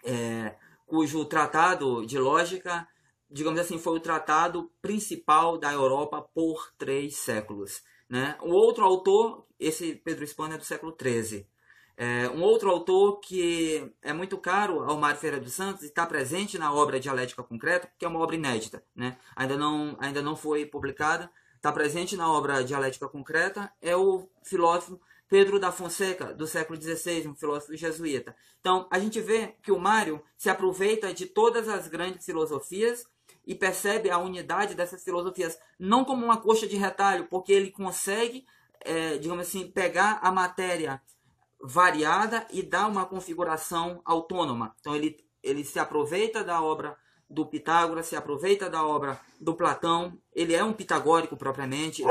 é, 0.04 0.56
cujo 0.86 1.26
tratado 1.26 2.06
de 2.06 2.18
lógica, 2.18 2.88
digamos 3.30 3.60
assim, 3.60 3.78
foi 3.78 3.98
o 3.98 4.02
tratado 4.02 4.72
principal 4.82 5.58
da 5.58 5.74
Europa 5.74 6.22
por 6.22 6.72
três 6.78 7.18
séculos. 7.18 7.84
Né? 8.10 8.38
O 8.42 8.52
outro 8.52 8.84
autor, 8.86 9.46
esse 9.60 9.96
Pedro 9.96 10.24
Hispano 10.24 10.54
é 10.54 10.58
do 10.58 10.64
século 10.64 10.96
XIII. 11.00 11.48
É, 11.98 12.30
um 12.30 12.42
outro 12.42 12.70
autor 12.70 13.20
que 13.22 13.90
é 14.02 14.12
muito 14.12 14.38
caro 14.38 14.84
ao 14.84 14.98
Mário 14.98 15.20
Ferreira 15.20 15.42
dos 15.42 15.54
Santos 15.54 15.84
e 15.84 15.86
está 15.86 16.06
presente 16.06 16.58
na 16.58 16.74
obra 16.74 17.00
Dialética 17.00 17.42
Concreta, 17.42 17.90
que 17.98 18.04
é 18.04 18.08
uma 18.08 18.20
obra 18.20 18.36
inédita, 18.36 18.84
né? 18.94 19.18
ainda, 19.34 19.56
não, 19.56 19.96
ainda 20.00 20.22
não 20.22 20.36
foi 20.36 20.66
publicada, 20.66 21.32
está 21.56 21.72
presente 21.72 22.18
na 22.18 22.30
obra 22.30 22.64
Dialética 22.64 23.08
Concreta, 23.08 23.72
é 23.82 23.96
o 23.96 24.30
filósofo 24.44 25.00
Pedro 25.28 25.60
da 25.60 25.72
Fonseca, 25.72 26.34
do 26.34 26.46
século 26.46 26.80
XVI, 26.80 27.28
um 27.28 27.36
filósofo 27.36 27.76
jesuíta. 27.76 28.36
Então, 28.60 28.88
a 28.92 29.00
gente 29.00 29.20
vê 29.20 29.56
que 29.64 29.72
o 29.72 29.80
Mário 29.80 30.22
se 30.38 30.50
aproveita 30.50 31.14
de 31.14 31.26
todas 31.26 31.68
as 31.68 31.88
grandes 31.88 32.26
filosofias 32.26 33.06
e 33.46 33.56
percebe 33.56 34.10
a 34.10 34.18
unidade 34.18 34.76
dessas 34.76 35.04
filosofias, 35.04 35.58
não 35.80 36.04
como 36.04 36.26
uma 36.26 36.38
coxa 36.38 36.68
de 36.68 36.78
retalho, 36.78 37.28
porque 37.30 37.52
ele 37.52 37.72
consegue, 37.72 38.46
é, 38.82 39.18
digamos 39.18 39.48
assim, 39.48 39.70
pegar 39.70 40.20
a 40.22 40.32
matéria 40.32 41.02
variada 41.62 42.46
e 42.52 42.62
dá 42.62 42.88
uma 42.88 43.06
configuração 43.06 44.02
autônoma. 44.06 44.76
Então 44.80 44.96
ele, 44.96 45.18
ele 45.42 45.64
se 45.64 45.80
aproveita 45.80 46.44
da 46.44 46.62
obra 46.62 46.98
do 47.30 47.46
Pitágoras, 47.46 48.06
se 48.06 48.16
aproveita 48.16 48.70
da 48.70 48.86
obra 48.86 49.20
do 49.40 49.56
Platão, 49.56 50.18
ele 50.34 50.54
é 50.54 50.64
um 50.64 50.74
pitagórico 50.74 51.36
propriamente, 51.36 52.04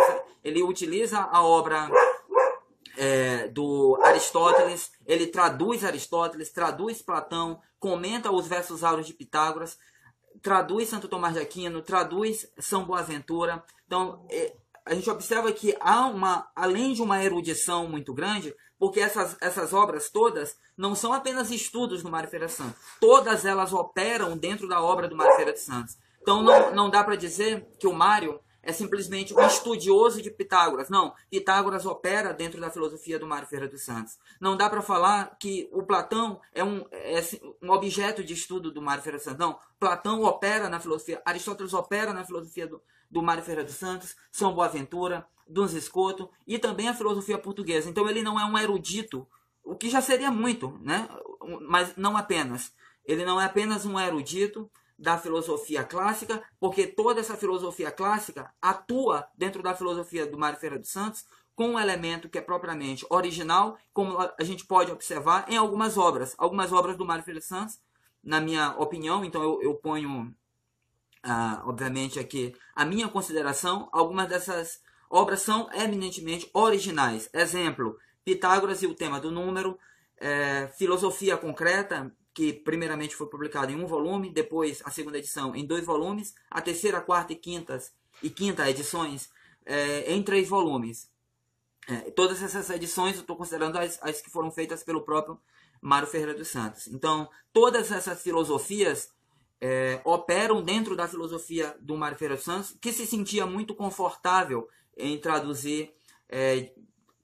ele 0.43 0.63
utiliza 0.63 1.21
a 1.21 1.43
obra 1.43 1.89
é, 2.97 3.49
do 3.49 3.99
Aristóteles, 4.03 4.93
ele 5.07 5.27
traduz 5.27 5.85
Aristóteles, 5.85 6.51
traduz 6.51 7.03
Platão, 7.03 7.61
comenta 7.79 8.31
os 8.31 8.47
versos 8.47 8.85
áureos 8.85 9.07
de 9.07 9.15
Pitágoras, 9.15 9.79
traduz 10.43 10.89
Santo 10.89 11.09
Tomás 11.09 11.35
de 11.35 11.41
Aquino, 11.41 11.83
traduz 11.83 12.47
São 12.59 12.85
Boaventura. 12.85 13.63
Então, 13.87 14.27
é, 14.31 14.57
a 14.85 14.95
gente 14.95 15.09
observa 15.11 15.53
que 15.53 15.77
há 15.81 16.07
uma, 16.07 16.51
além 16.55 16.93
de 16.93 17.03
uma 17.03 17.23
erudição 17.23 17.89
muito 17.89 18.13
grande, 18.13 18.55
porque 18.79 19.01
essas, 19.01 19.37
essas 19.41 19.73
obras 19.73 20.11
todas 20.11 20.57
não 20.77 20.95
são 20.95 21.13
apenas 21.13 21.51
estudos 21.51 22.03
do 22.03 22.11
Mário 22.11 22.29
Feira 22.29 22.49
Santos, 22.49 22.77
todas 23.01 23.45
elas 23.45 23.73
operam 23.73 24.37
dentro 24.37 24.69
da 24.69 24.83
obra 24.83 25.09
do 25.09 25.17
Mário 25.17 25.37
Feira 25.37 25.53
de 25.53 25.61
Santos. 25.61 25.97
Então 26.21 26.43
não, 26.43 26.75
não 26.75 26.91
dá 26.91 27.03
para 27.05 27.17
dizer 27.17 27.67
que 27.79 27.87
o 27.87 27.93
Mário 27.93 28.41
é 28.67 28.73
simplesmente 28.73 29.35
um 29.35 29.41
estudioso 29.41 30.21
de 30.21 30.31
Pitágoras. 30.31 30.89
Não, 30.89 31.15
Pitágoras 31.31 31.87
opera 31.87 32.33
dentro 32.33 32.61
da 32.61 32.71
filosofia 32.71 33.19
do 33.19 33.27
Mário 33.27 33.47
Ferreira 33.47 33.71
dos 33.71 33.83
Santos. 33.83 34.19
Não 34.41 34.57
dá 34.57 34.69
para 34.69 34.83
falar 34.83 35.37
que 35.39 35.69
o 35.73 35.83
Platão 35.83 36.41
é 36.53 36.65
um, 36.65 36.85
é 36.91 37.21
um 37.63 37.71
objeto 37.71 38.25
de 38.25 38.33
estudo 38.33 38.73
do 38.73 38.83
Mário 38.83 39.03
Ferreira 39.03 39.19
dos 39.19 39.25
Santos. 39.25 39.39
Não, 39.39 39.59
Platão 39.79 40.23
opera 40.23 40.69
na 40.69 40.81
filosofia, 40.81 41.21
Aristóteles 41.25 41.75
opera 41.75 42.13
na 42.13 42.25
filosofia 42.25 42.67
do, 42.67 42.81
do 43.11 43.23
Mário 43.23 43.43
Ferreira 43.43 43.65
dos 43.65 43.77
Santos, 43.77 44.17
São 44.31 44.55
Boaventura, 44.55 45.27
Duns 45.47 45.73
Escoto 45.75 46.31
e 46.47 46.59
também 46.59 46.89
a 46.89 46.95
filosofia 46.95 47.39
portuguesa. 47.39 47.89
Então 47.89 48.09
ele 48.09 48.23
não 48.23 48.41
é 48.41 48.45
um 48.45 48.59
erudito, 48.59 49.27
o 49.63 49.75
que 49.75 49.91
já 49.91 50.01
seria 50.01 50.31
muito, 50.31 50.79
né? 50.81 51.09
mas 51.69 51.95
não 51.97 52.17
apenas. 52.17 52.73
Ele 53.05 53.25
não 53.25 53.41
é 53.41 53.45
apenas 53.45 53.85
um 53.85 53.99
erudito, 54.01 54.71
da 54.99 55.19
filosofia 55.19 55.83
clássica, 55.83 56.43
porque 56.61 56.87
toda 56.87 57.21
essa 57.21 57.37
filosofia 57.37 57.91
clássica 57.91 58.53
atua 58.63 59.27
dentro 59.37 59.63
da 59.63 59.75
filosofia 59.75 60.27
do 60.27 60.39
Mário 60.39 60.59
Ferreira 60.59 60.81
dos 60.81 60.91
Santos 60.91 61.25
com 61.55 61.69
um 61.71 61.79
elemento 61.79 62.29
que 62.29 62.39
é 62.39 62.41
propriamente 62.41 63.07
original, 63.09 63.79
como 63.93 64.19
a 64.19 64.43
gente 64.43 64.67
pode 64.67 64.91
observar 64.91 65.47
em 65.49 65.57
algumas 65.57 65.97
obras. 65.97 66.35
Algumas 66.37 66.73
obras 66.73 66.97
do 66.97 67.05
Mário 67.05 67.25
Ferreira 67.25 67.41
dos 67.41 67.49
Santos, 67.49 67.79
na 68.23 68.41
minha 68.41 68.75
opinião, 68.79 69.25
então 69.25 69.43
eu, 69.43 69.63
eu 69.63 69.75
ponho, 69.75 70.35
ah, 71.23 71.63
obviamente, 71.65 72.19
aqui 72.19 72.55
a 72.75 72.85
minha 72.85 73.09
consideração, 73.09 73.89
algumas 73.93 74.29
dessas 74.29 74.81
obras 75.09 75.43
são 75.43 75.71
eminentemente 75.73 76.51
originais. 76.53 77.29
Exemplo, 77.33 77.97
Pitágoras 78.25 78.83
e 78.83 78.87
o 78.87 78.95
tema 78.95 79.21
do 79.21 79.31
número, 79.31 79.79
é, 80.17 80.69
filosofia 80.77 81.37
concreta, 81.37 82.13
que 82.35 82.53
primeiramente 82.53 83.15
foi 83.15 83.29
publicado 83.29 83.71
em 83.71 83.77
um 83.77 83.87
volume, 83.87 84.29
depois 84.29 84.83
a 84.85 84.91
segunda 84.91 85.19
edição 85.19 85.55
em 85.55 85.65
dois 85.65 85.87
volumes, 85.87 86.35
a 86.51 86.61
terceira, 86.61 87.01
quarta 87.01 87.33
e 87.33 87.37
quinta 87.37 87.81
e 88.21 88.29
quinta 88.29 88.69
edições 88.69 89.31
é, 89.65 90.13
em 90.13 90.23
três 90.23 90.49
volumes. 90.49 91.09
É, 91.89 92.11
todas 92.11 92.43
essas 92.43 92.69
edições 92.71 93.15
eu 93.15 93.21
estou 93.21 93.37
considerando 93.37 93.79
as, 93.79 94.03
as 94.03 94.21
que 94.21 94.31
foram 94.31 94.51
feitas 94.51 94.83
pelo 94.83 95.03
próprio 95.03 95.39
Mário 95.81 96.09
Ferreira 96.09 96.35
dos 96.35 96.49
Santos. 96.49 96.89
Então, 96.89 97.31
todas 97.53 97.93
essas 97.93 98.21
filosofias 98.21 99.11
é, 99.61 100.01
operam 100.05 100.61
dentro 100.61 100.97
da 100.97 101.07
filosofia 101.07 101.77
do 101.81 101.97
Mário 101.97 102.19
Ferreira 102.19 102.37
dos 102.37 102.45
Santos, 102.45 102.77
que 102.81 102.93
se 102.93 103.07
sentia 103.07 103.47
muito 103.47 103.75
confortável 103.75 104.69
em 104.97 105.19
traduzir 105.19 105.95
é, 106.29 106.73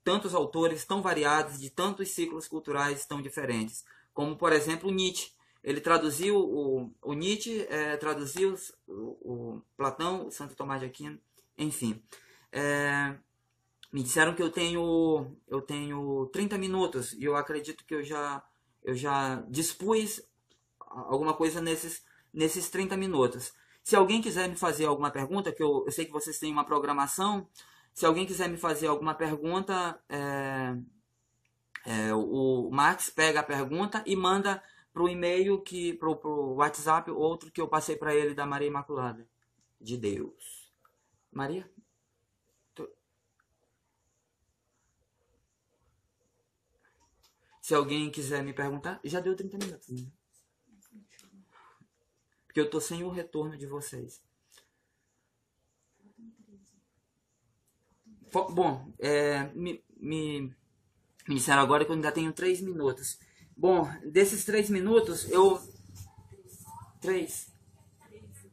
tantos 0.04 0.34
autores 0.34 0.84
tão 0.84 1.02
variados, 1.02 1.58
de 1.58 1.70
tantos 1.70 2.10
ciclos 2.10 2.46
culturais 2.46 3.04
tão 3.06 3.20
diferentes 3.20 3.84
como 4.12 4.36
por 4.36 4.52
exemplo 4.52 4.90
Nietzsche. 4.90 5.32
Ele 5.62 5.80
traduziu 5.80 6.36
o, 6.36 6.90
o 7.02 7.12
Nietzsche, 7.12 7.66
é, 7.68 7.96
traduziu 7.96 8.54
o, 8.86 8.92
o, 8.94 9.62
Platão, 9.76 10.30
Santo 10.30 10.56
Tomás 10.56 10.80
de 10.80 10.86
Aquino, 10.86 11.18
enfim. 11.58 12.02
É, 12.50 13.14
me 13.92 14.02
disseram 14.02 14.34
que 14.34 14.42
eu 14.42 14.50
tenho 14.50 15.36
eu 15.46 15.60
tenho 15.60 16.26
30 16.32 16.56
minutos 16.56 17.12
e 17.12 17.24
eu 17.24 17.36
acredito 17.36 17.84
que 17.84 17.94
eu 17.94 18.02
já 18.02 18.42
eu 18.82 18.94
já 18.94 19.42
dispus 19.48 20.22
alguma 20.78 21.34
coisa 21.34 21.60
nesses 21.60 22.02
nesses 22.32 22.70
30 22.70 22.96
minutos. 22.96 23.52
Se 23.82 23.96
alguém 23.96 24.22
quiser 24.22 24.48
me 24.48 24.56
fazer 24.56 24.86
alguma 24.86 25.10
pergunta, 25.10 25.52
que 25.52 25.62
eu, 25.62 25.84
eu 25.86 25.92
sei 25.92 26.04
que 26.04 26.12
vocês 26.12 26.38
têm 26.38 26.52
uma 26.52 26.64
programação, 26.64 27.48
se 27.92 28.06
alguém 28.06 28.26
quiser 28.26 28.48
me 28.48 28.56
fazer 28.56 28.86
alguma 28.86 29.14
pergunta, 29.14 29.98
é, 30.08 30.76
é, 31.86 32.14
o 32.14 32.68
Max 32.70 33.10
pega 33.10 33.40
a 33.40 33.44
pergunta 33.44 34.02
e 34.06 34.14
manda 34.14 34.62
para 34.92 35.02
o 35.02 35.08
e-mail 35.08 35.60
que 35.62 35.94
para 35.94 36.08
o 36.08 36.54
WhatsApp 36.54 37.10
outro 37.10 37.50
que 37.50 37.60
eu 37.60 37.68
passei 37.68 37.96
para 37.96 38.14
ele 38.14 38.34
da 38.34 38.46
Maria 38.46 38.68
Imaculada 38.68 39.26
de 39.80 39.96
Deus. 39.96 40.70
Maria? 41.32 41.70
Tu... 42.74 42.88
Se 47.62 47.74
alguém 47.74 48.10
quiser 48.10 48.42
me 48.42 48.52
perguntar, 48.52 49.00
já 49.04 49.20
deu 49.20 49.36
30 49.36 49.58
minutos. 49.58 49.88
Né? 49.88 50.06
Porque 52.46 52.60
eu 52.60 52.68
tô 52.68 52.80
sem 52.80 53.04
o 53.04 53.10
retorno 53.10 53.56
de 53.56 53.66
vocês. 53.66 54.22
Bom, 58.32 58.92
é, 58.98 59.44
me, 59.54 59.82
me 59.96 60.54
me 61.28 61.34
disseram 61.34 61.62
agora 61.62 61.84
que 61.84 61.90
eu 61.90 61.94
ainda 61.94 62.12
tenho 62.12 62.32
três 62.32 62.60
minutos. 62.60 63.18
Bom, 63.56 63.88
desses 64.04 64.44
três 64.44 64.70
minutos, 64.70 65.30
eu. 65.30 65.60
Três. 67.00 67.50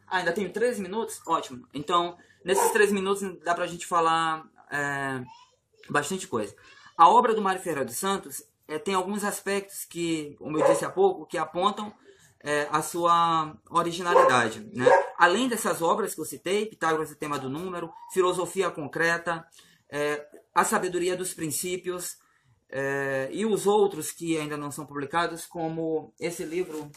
Ah, 0.08 0.18
ainda 0.18 0.32
tenho 0.32 0.52
três 0.52 0.80
minutos? 0.80 1.22
Ótimo. 1.26 1.68
Então, 1.74 2.18
nesses 2.44 2.72
três 2.72 2.92
minutos 2.92 3.22
dá 3.44 3.54
pra 3.54 3.68
gente 3.68 3.86
falar 3.86 4.46
é, 4.72 5.24
bastante 5.90 6.28
coisa. 6.28 6.56
A 6.98 7.10
obra 7.10 7.34
do 7.34 7.42
Mário 7.42 7.62
Ferreira 7.62 7.86
dos 7.86 7.98
Santos 7.98 8.44
é, 8.68 8.80
tem 8.80 8.94
alguns 8.94 9.24
aspectos 9.24 9.86
que, 9.86 10.36
como 10.40 10.58
eu 10.58 10.68
disse 10.68 10.84
há 10.84 10.90
pouco, 10.90 11.26
que 11.26 11.38
apontam 11.38 11.94
é, 12.44 12.68
a 12.72 12.82
sua 12.82 13.56
originalidade. 13.70 14.70
Né? 14.74 14.86
Além 15.18 15.48
dessas 15.48 15.82
obras 15.82 16.16
que 16.16 16.22
eu 16.22 16.26
citei, 16.26 16.66
Pitágoras, 16.66 17.12
o 17.12 17.16
tema 17.16 17.38
do 17.38 17.50
número, 17.50 17.92
filosofia 18.14 18.70
concreta, 18.70 19.46
é, 19.90 20.26
a 20.54 20.64
sabedoria 20.64 21.16
dos 21.16 21.34
princípios, 21.34 22.18
é, 22.70 23.30
e 23.32 23.46
os 23.46 23.66
outros 23.66 24.12
que 24.12 24.38
ainda 24.38 24.58
não 24.58 24.72
são 24.72 24.86
publicados, 24.86 25.46
como 25.46 26.14
esse 26.20 26.44
livro. 26.44 26.92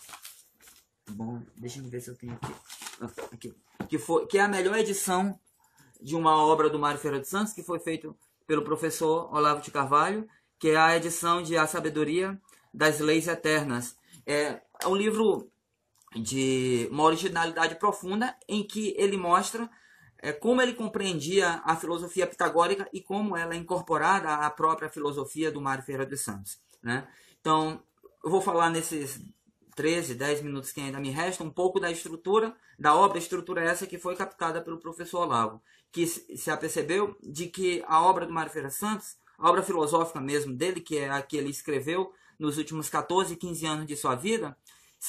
Bom, 1.10 1.42
deixa 1.56 1.80
eu 1.80 1.84
ver 1.84 2.00
se 2.00 2.10
eu 2.10 2.16
tenho 2.16 2.34
aqui. 2.34 2.54
Ah, 3.00 3.10
aqui 3.32 3.54
que, 3.88 3.98
foi, 3.98 4.26
que 4.26 4.38
é 4.38 4.42
a 4.42 4.48
melhor 4.48 4.78
edição 4.78 5.38
de 6.00 6.14
uma 6.14 6.36
obra 6.36 6.70
do 6.70 6.78
Mário 6.78 6.98
Ferreira 6.98 7.20
dos 7.20 7.28
Santos, 7.28 7.52
que 7.52 7.62
foi 7.62 7.78
feito 7.78 8.16
pelo 8.46 8.62
professor 8.62 9.32
Olavo 9.34 9.60
de 9.60 9.70
Carvalho, 9.70 10.28
que 10.58 10.68
é 10.68 10.76
a 10.76 10.96
edição 10.96 11.42
de 11.42 11.56
A 11.56 11.66
Sabedoria 11.66 12.40
das 12.72 13.00
Leis 13.00 13.26
Eternas. 13.28 13.96
É, 14.26 14.60
é 14.82 14.86
um 14.86 14.94
livro 14.94 15.50
de 16.14 16.88
uma 16.90 17.04
originalidade 17.04 17.76
profunda 17.76 18.36
em 18.48 18.62
que 18.62 18.94
ele 18.96 19.16
mostra 19.16 19.70
é, 20.22 20.32
como 20.32 20.60
ele 20.60 20.74
compreendia 20.74 21.62
a 21.64 21.76
filosofia 21.76 22.26
pitagórica 22.26 22.88
e 22.92 23.00
como 23.00 23.36
ela 23.36 23.54
é 23.54 23.56
incorporada 23.56 24.34
à 24.34 24.50
própria 24.50 24.88
filosofia 24.88 25.50
do 25.50 25.60
Mário 25.60 25.84
Ferreira 25.84 26.06
dos 26.06 26.20
Santos. 26.20 26.58
Né? 26.82 27.06
Então, 27.40 27.82
eu 28.22 28.30
vou 28.30 28.40
falar 28.40 28.70
nesses 28.70 29.20
13, 29.74 30.14
10 30.14 30.42
minutos 30.42 30.72
que 30.72 30.80
ainda 30.80 31.00
me 31.00 31.10
restam 31.10 31.46
um 31.46 31.50
pouco 31.50 31.80
da 31.80 31.90
estrutura 31.90 32.54
da 32.78 32.94
obra, 32.94 33.18
estrutura 33.18 33.62
essa 33.62 33.86
que 33.86 33.98
foi 33.98 34.16
captada 34.16 34.60
pelo 34.60 34.78
professor 34.78 35.22
Olavo, 35.22 35.62
que 35.92 36.06
se 36.06 36.50
apercebeu 36.50 37.16
de 37.22 37.46
que 37.46 37.82
a 37.86 38.02
obra 38.02 38.26
do 38.26 38.32
Mário 38.32 38.50
Ferreira 38.50 38.70
Santos, 38.70 39.16
a 39.38 39.48
obra 39.48 39.62
filosófica 39.62 40.20
mesmo 40.20 40.54
dele, 40.54 40.80
que 40.80 40.98
é 40.98 41.10
a 41.10 41.22
que 41.22 41.36
ele 41.36 41.50
escreveu 41.50 42.12
nos 42.38 42.58
últimos 42.58 42.88
14, 42.88 43.36
15 43.36 43.66
anos 43.66 43.86
de 43.86 43.96
sua 43.96 44.14
vida, 44.14 44.56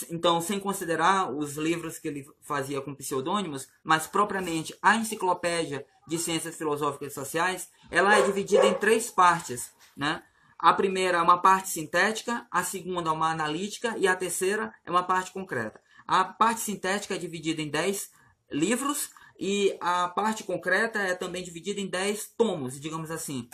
então, 0.10 0.39
sem 0.39 0.60
considerar 0.60 1.32
os 1.32 1.58
livros 1.58 1.99
que 1.99 2.08
ele 2.08 2.25
fazia 2.41 2.82
com 2.82 2.95
pseudônimos, 2.95 3.67
mas 3.84 4.08
propriamente 4.08 4.75
a 4.82 4.95
enciclopédia 4.95 5.86
de 6.08 6.17
ciências 6.17 6.56
filosóficas 6.56 7.12
e 7.12 7.15
sociais, 7.15 7.69
ela 7.89 8.17
é 8.17 8.21
dividida 8.21 8.65
em 8.65 8.73
três 8.73 9.12
partes. 9.12 9.71
Né? 9.95 10.23
A 10.58 10.73
primeira 10.73 11.17
é 11.17 11.21
uma 11.21 11.41
parte 11.41 11.69
sintética, 11.69 12.47
a 12.49 12.63
segunda 12.63 13.10
é 13.10 13.13
uma 13.13 13.32
analítica 13.32 13.97
e 13.97 14.08
a 14.08 14.15
terceira 14.15 14.73
é 14.86 14.91
uma 14.91 15.04
parte 15.04 15.32
concreta. 15.32 15.82
A 16.08 16.23
parte 16.23 16.62
sintética 16.62 17.15
é 17.15 17.17
dividida 17.17 17.62
em 17.62 17.69
dez 17.69 18.12
livros 18.49 19.10
e 19.38 19.77
a 19.82 20.08
parte 20.08 20.43
concreta 20.43 20.99
é 20.99 21.15
também 21.15 21.43
dividida 21.43 21.82
em 21.82 21.88
dez 21.88 22.27
tomos, 22.38 22.80
digamos 22.80 23.12
assim. 23.12 23.49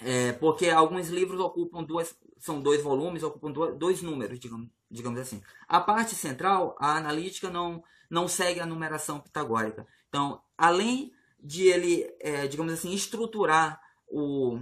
É, 0.00 0.32
porque 0.32 0.68
alguns 0.68 1.08
livros 1.08 1.40
ocupam 1.40 1.82
duas, 1.82 2.14
são 2.38 2.60
dois 2.60 2.82
volumes, 2.82 3.22
ocupam 3.22 3.52
dois 3.52 4.02
números, 4.02 4.38
digamos, 4.38 4.68
digamos 4.92 5.18
assim. 5.18 5.42
A 5.66 5.80
parte 5.80 6.14
central, 6.14 6.76
a 6.78 6.96
analítica, 6.96 7.50
não, 7.50 7.82
não 8.10 8.28
segue 8.28 8.60
a 8.60 8.66
numeração 8.66 9.18
pitagórica. 9.18 9.86
Então, 10.08 10.40
além 10.56 11.12
de 11.42 11.66
ele, 11.66 12.14
é, 12.20 12.46
digamos 12.46 12.72
assim, 12.72 12.92
estruturar 12.92 13.80
o, 14.06 14.60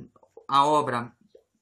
a 0.48 0.64
obra 0.64 1.12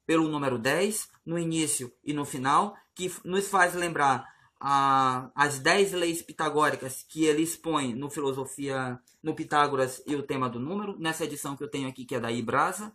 pelo 0.07 0.29
número 0.29 0.59
10, 0.59 1.09
no 1.27 1.39
início 1.39 1.93
e 2.05 2.13
no 2.13 2.25
final, 2.25 2.77
que 2.95 3.13
nos 3.25 3.49
faz 3.49 3.75
lembrar 3.75 4.27
a, 4.61 5.31
as 5.35 5.59
10 5.59 5.93
leis 5.93 6.23
pitagóricas 6.23 7.05
que 7.09 7.25
ele 7.25 7.43
expõe 7.43 7.95
no 7.95 8.11
Filosofia, 8.11 8.99
no 9.23 9.35
Pitágoras 9.35 10.03
e 10.07 10.17
o 10.17 10.23
tema 10.23 10.49
do 10.49 10.59
número, 10.59 10.99
nessa 10.99 11.25
edição 11.25 11.57
que 11.57 11.63
eu 11.63 11.71
tenho 11.71 11.89
aqui, 11.89 12.05
que 12.05 12.15
é 12.15 12.21
da 12.21 12.33
Ibrasa, 12.33 12.93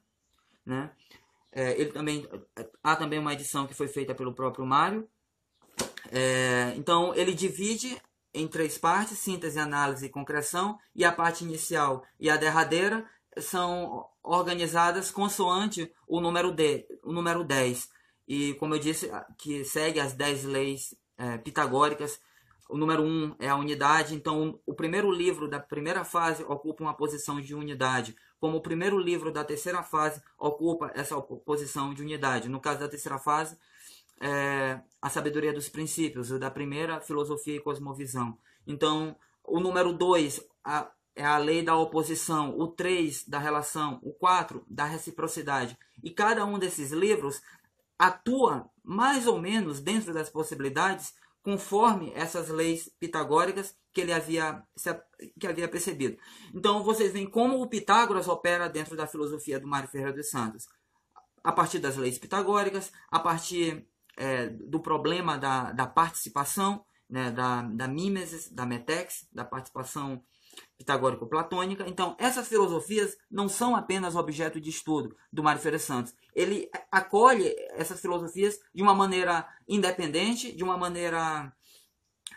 né? 0.65 0.91
É, 1.51 1.79
ele 1.79 1.91
também 1.91 2.27
há 2.83 2.95
também 2.95 3.19
uma 3.19 3.33
edição 3.33 3.67
que 3.67 3.75
foi 3.75 3.88
feita 3.88 4.15
pelo 4.15 4.33
próprio 4.33 4.65
Mário. 4.65 5.07
É, 6.15 6.73
então 6.78 7.15
ele 7.15 7.34
divide 7.34 7.99
em 8.34 8.47
três 8.47 8.78
partes: 8.78 9.17
síntese, 9.17 9.60
análise 9.60 10.06
e 10.06 10.10
concreção. 10.10 10.78
E 10.95 11.04
a 11.04 11.12
parte 11.12 11.43
inicial 11.43 12.06
e 12.19 12.30
a 12.30 12.38
derradeira 12.38 13.04
são 13.39 14.06
organizadas 14.21 15.10
consoante 15.10 15.91
o 16.08 16.21
número, 16.21 16.52
de, 16.52 16.86
o 17.04 17.12
número 17.12 17.43
10. 17.43 17.89
E, 18.28 18.54
como 18.56 18.76
eu 18.76 18.80
disse, 18.80 19.12
que 19.38 19.65
segue 19.65 19.99
as 19.99 20.13
10 20.13 20.45
leis 20.45 20.95
é, 21.17 21.38
pitagóricas. 21.39 22.21
O 22.69 22.78
número 22.78 23.04
1 23.04 23.36
é 23.39 23.49
a 23.49 23.56
unidade. 23.56 24.15
Então, 24.15 24.60
o 24.65 24.73
primeiro 24.73 25.12
livro 25.12 25.49
da 25.49 25.60
primeira 25.60 26.06
fase 26.06 26.43
ocupa 26.43 26.84
uma 26.84 26.93
posição 26.93 27.41
de 27.41 27.54
unidade. 27.54 28.15
Como 28.39 28.58
o 28.58 28.62
primeiro 28.62 28.97
livro 28.97 29.32
da 29.32 29.43
terceira 29.43 29.84
fase 29.84 30.21
ocupa 30.38 30.91
essa 30.93 31.19
posição 31.21 31.93
de 31.93 32.02
unidade. 32.02 32.49
No 32.49 32.62
caso 32.62 32.80
da 32.80 32.88
terceira 32.88 33.17
fase, 33.17 33.58
é 34.21 34.80
a 35.02 35.10
sabedoria 35.10 35.54
dos 35.54 35.69
princípios, 35.69 36.30
da 36.39 36.49
primeira, 36.49 37.02
filosofia 37.02 37.58
e 37.58 37.62
cosmovisão. 37.62 38.38
Então, 38.65 39.15
o 39.43 39.60
número 39.60 39.91
2 39.93 40.41
é 41.15 41.26
a 41.26 41.38
lei 41.38 41.62
da 41.62 41.76
oposição, 41.76 42.58
o 42.58 42.67
3 42.67 43.28
da 43.28 43.38
relação, 43.38 43.99
o 44.02 44.13
4 44.13 44.65
da 44.67 44.86
reciprocidade. 44.86 45.78
E 46.02 46.10
cada 46.10 46.45
um 46.45 46.58
desses 46.58 46.91
livros 46.91 47.41
atua 47.99 48.69
mais 48.84 49.28
ou 49.28 49.39
menos 49.39 49.80
dentro 49.80 50.13
das 50.13 50.30
possibilidades 50.30 51.13
conforme 51.43 52.12
essas 52.15 52.47
leis 52.47 52.89
pitagóricas 52.99 53.76
que 53.91 54.02
ele 54.02 54.13
havia, 54.13 54.63
que 55.39 55.45
havia 55.45 55.67
percebido. 55.67 56.17
Então 56.54 56.82
vocês 56.82 57.12
veem 57.12 57.30
como 57.30 57.62
o 57.62 57.67
Pitágoras 57.67 58.28
opera 58.28 58.67
dentro 58.69 58.95
da 58.95 59.06
filosofia 59.06 59.60
do 59.60 59.67
Mário 59.67 59.89
Ferreira 59.89 60.13
dos 60.13 60.30
Santos. 60.30 60.67
A 61.43 61.52
partir 61.52 61.80
das 61.80 61.97
leis 61.97 62.17
pitagóricas, 62.17 62.91
a 63.12 63.19
partir 63.19 63.86
é, 64.17 64.47
do 64.47 64.80
problema 64.80 65.38
da, 65.38 65.71
da 65.71 65.88
participação, 65.88 66.86
né, 67.10 67.32
da, 67.32 67.62
da 67.62 67.88
mimesis, 67.88 68.49
da 68.49 68.65
metex, 68.65 69.28
da 69.32 69.45
participação 69.45 70.23
pitagórico-platônica. 70.78 71.86
Então, 71.88 72.15
essas 72.19 72.47
filosofias 72.47 73.17
não 73.30 73.47
são 73.47 73.76
apenas 73.76 74.15
objeto 74.15 74.60
de 74.60 74.69
estudo 74.69 75.15
do 75.32 75.43
Mário 75.43 75.62
Ferreira 75.62 75.80
Santos. 75.80 76.13
Ele 76.36 76.69
acolhe 76.91 77.56
essas 77.71 77.99
filosofias 77.99 78.60
de 78.73 78.82
uma 78.82 78.93
maneira 78.93 79.47
independente, 79.67 80.52
de 80.52 80.63
uma 80.63 80.78
maneira 80.78 81.52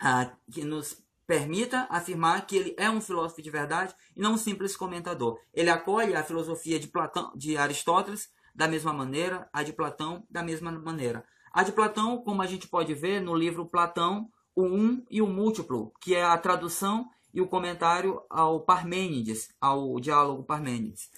ah, 0.01 0.31
que 0.51 0.63
nos 0.63 1.03
permita 1.25 1.85
afirmar 1.89 2.47
que 2.47 2.55
ele 2.55 2.75
é 2.77 2.89
um 2.89 3.01
filósofo 3.01 3.41
de 3.41 3.49
verdade 3.49 3.93
e 4.15 4.21
não 4.21 4.33
um 4.33 4.37
simples 4.37 4.77
comentador. 4.77 5.37
Ele 5.53 5.69
acolhe 5.69 6.15
a 6.15 6.23
filosofia 6.23 6.79
de 6.79 6.87
Platão, 6.87 7.33
de 7.35 7.57
Aristóteles 7.57 8.29
da 8.55 8.67
mesma 8.67 8.93
maneira, 8.93 9.47
a 9.51 9.61
de 9.61 9.73
Platão 9.73 10.25
da 10.29 10.41
mesma 10.41 10.71
maneira. 10.71 11.23
A 11.51 11.63
de 11.63 11.71
Platão, 11.71 12.21
como 12.21 12.41
a 12.41 12.47
gente 12.47 12.67
pode 12.67 12.93
ver 12.93 13.21
no 13.21 13.35
livro 13.35 13.65
Platão, 13.65 14.29
o 14.55 14.63
um 14.63 15.03
e 15.09 15.21
o 15.21 15.27
múltiplo, 15.27 15.93
que 16.01 16.15
é 16.15 16.23
a 16.23 16.37
tradução 16.37 17.09
e 17.33 17.41
o 17.41 17.47
comentário 17.47 18.21
ao 18.29 18.61
Parmênides, 18.61 19.49
ao 19.61 19.99
diálogo 19.99 20.43
Parmênides. 20.43 21.09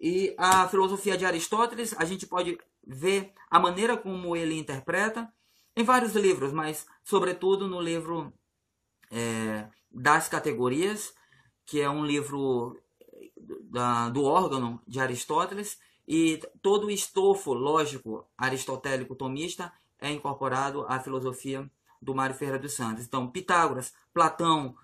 E 0.00 0.34
a 0.38 0.68
filosofia 0.68 1.16
de 1.16 1.24
Aristóteles, 1.24 1.94
a 1.98 2.04
gente 2.04 2.26
pode 2.26 2.58
ver 2.86 3.32
a 3.50 3.58
maneira 3.58 3.96
como 3.96 4.36
ele 4.36 4.58
interpreta 4.58 5.28
em 5.76 5.82
vários 5.82 6.14
livros, 6.14 6.52
mas 6.52 6.86
sobretudo 7.02 7.66
no 7.66 7.80
livro 7.80 8.32
é, 9.10 9.68
das 9.90 10.28
categorias, 10.28 11.12
que 11.64 11.80
é 11.80 11.90
um 11.90 12.04
livro 12.04 12.78
da, 13.64 14.08
do 14.08 14.24
órgão 14.24 14.80
de 14.86 15.00
Aristóteles, 15.00 15.78
e 16.06 16.40
todo 16.62 16.86
o 16.86 16.90
estofo 16.90 17.52
lógico 17.52 18.26
aristotélico 18.38 19.14
tomista 19.14 19.72
é 19.98 20.10
incorporado 20.10 20.84
à 20.88 21.00
filosofia 21.00 21.68
do 22.00 22.14
Mário 22.14 22.36
Ferreira 22.36 22.58
dos 22.58 22.74
Santos. 22.74 23.04
Então, 23.04 23.30
Pitágoras, 23.30 23.92
Platão, 24.12 24.76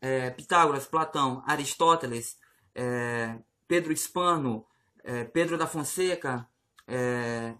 é, 0.00 0.30
Pitágoras, 0.30 0.86
Platão, 0.86 1.42
Aristóteles, 1.46 2.38
é, 2.74 3.38
Pedro 3.68 3.92
Hispano, 3.92 4.64
é, 5.02 5.24
Pedro 5.24 5.58
da 5.58 5.66
Fonseca, 5.66 6.48
é, 6.86 7.54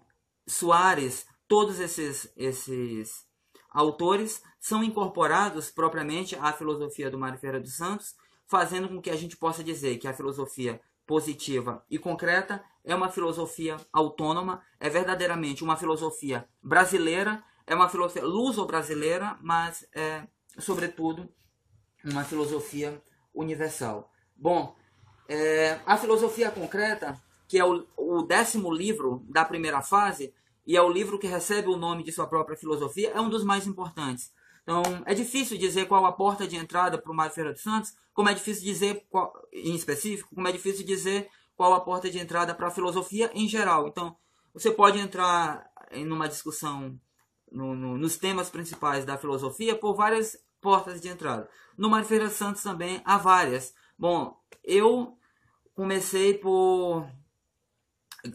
Soares, 0.47 1.27
todos 1.49 1.81
esses, 1.81 2.33
esses 2.37 3.27
autores 3.71 4.43
são 4.61 4.83
incorporados 4.83 5.71
propriamente 5.71 6.37
à 6.37 6.53
filosofia 6.53 7.11
do 7.11 7.19
Mário 7.19 7.39
Ferreira 7.39 7.61
dos 7.61 7.77
Santos, 7.77 8.15
fazendo 8.47 8.89
com 8.89 9.01
que 9.01 9.11
a 9.11 9.17
gente 9.17 9.37
possa 9.37 9.65
dizer 9.65 9.99
que 9.99 10.07
a 10.07 10.15
filosofia 10.15 10.81
positiva 11.07 11.85
e 11.91 11.99
concreta 11.99 12.65
é 12.85 12.95
uma 12.95 13.11
filosofia 13.11 13.77
autônoma, 13.93 14.63
é 14.79 14.89
verdadeiramente 14.89 15.65
uma 15.65 15.77
filosofia 15.77 16.47
brasileira, 16.63 17.43
é 17.67 17.75
uma 17.75 17.89
filosofia 17.89 18.25
luso-brasileira, 18.25 19.39
mas 19.41 19.87
é, 19.95 20.27
sobretudo, 20.59 21.29
uma 22.05 22.25
filosofia 22.25 23.03
universal. 23.35 24.11
Bom, 24.37 24.77
é, 25.29 25.81
a 25.87 25.97
filosofia 25.97 26.51
concreta, 26.51 27.21
que 27.49 27.59
é 27.59 27.65
o, 27.65 27.87
o, 27.97 28.23
décimo 28.23 28.71
livro 28.71 29.25
da 29.29 29.45
primeira 29.45 29.81
fase, 29.81 30.35
e 30.67 30.77
é 30.77 30.83
o 30.83 30.91
livro 30.91 31.19
que 31.19 31.27
recebe 31.27 31.69
o 31.69 31.77
nome 31.77 32.05
de 32.05 32.13
sua 32.13 32.27
própria 32.27 32.57
filosofia, 32.57 33.11
é 33.15 33.21
um 33.21 33.31
dos 33.31 33.45
mais 33.45 33.67
importantes. 33.67 34.33
Então, 34.65 34.83
é 35.05 35.15
difícil 35.15 35.57
dizer 35.59 35.87
qual 35.87 36.05
a 36.07 36.13
porta 36.13 36.49
de 36.49 36.57
entrada 36.57 36.99
para 36.99 37.13
o 37.13 37.15
Mário 37.15 37.33
Ferreira 37.33 37.53
dos 37.53 37.63
Santos, 37.63 37.95
como 38.13 38.31
é 38.31 38.35
difícil 38.35 38.65
dizer, 38.65 39.07
qual, 39.11 39.33
em 39.53 39.75
específico, 39.75 40.35
como 40.35 40.49
é 40.49 40.53
difícil 40.53 40.85
dizer 40.85 41.29
qual 41.55 41.75
a 41.75 41.81
porta 41.81 42.11
de 42.11 42.19
entrada 42.19 42.55
para 42.55 42.69
a 42.69 42.71
filosofia 42.71 43.31
em 43.35 43.47
geral. 43.47 43.87
Então, 43.87 44.17
você 44.55 44.71
pode 44.71 44.99
entrar 44.99 45.71
em 45.91 46.11
uma 46.11 46.29
discussão 46.29 46.99
no, 47.53 47.75
no, 47.75 47.99
nos 47.99 48.17
temas 48.17 48.49
principais 48.49 49.05
da 49.05 49.19
filosofia 49.19 49.77
por 49.77 49.95
várias 49.95 50.37
portas 50.61 51.01
de 51.01 51.09
entrada. 51.09 51.49
No 51.77 51.91
Mário 51.91 52.07
Ferreira 52.07 52.31
Santos 52.31 52.63
também 52.63 53.03
há 53.05 53.19
várias. 53.19 53.75
Bom, 53.99 54.41
eu 54.63 55.19
comecei 55.75 56.35
por 56.35 57.07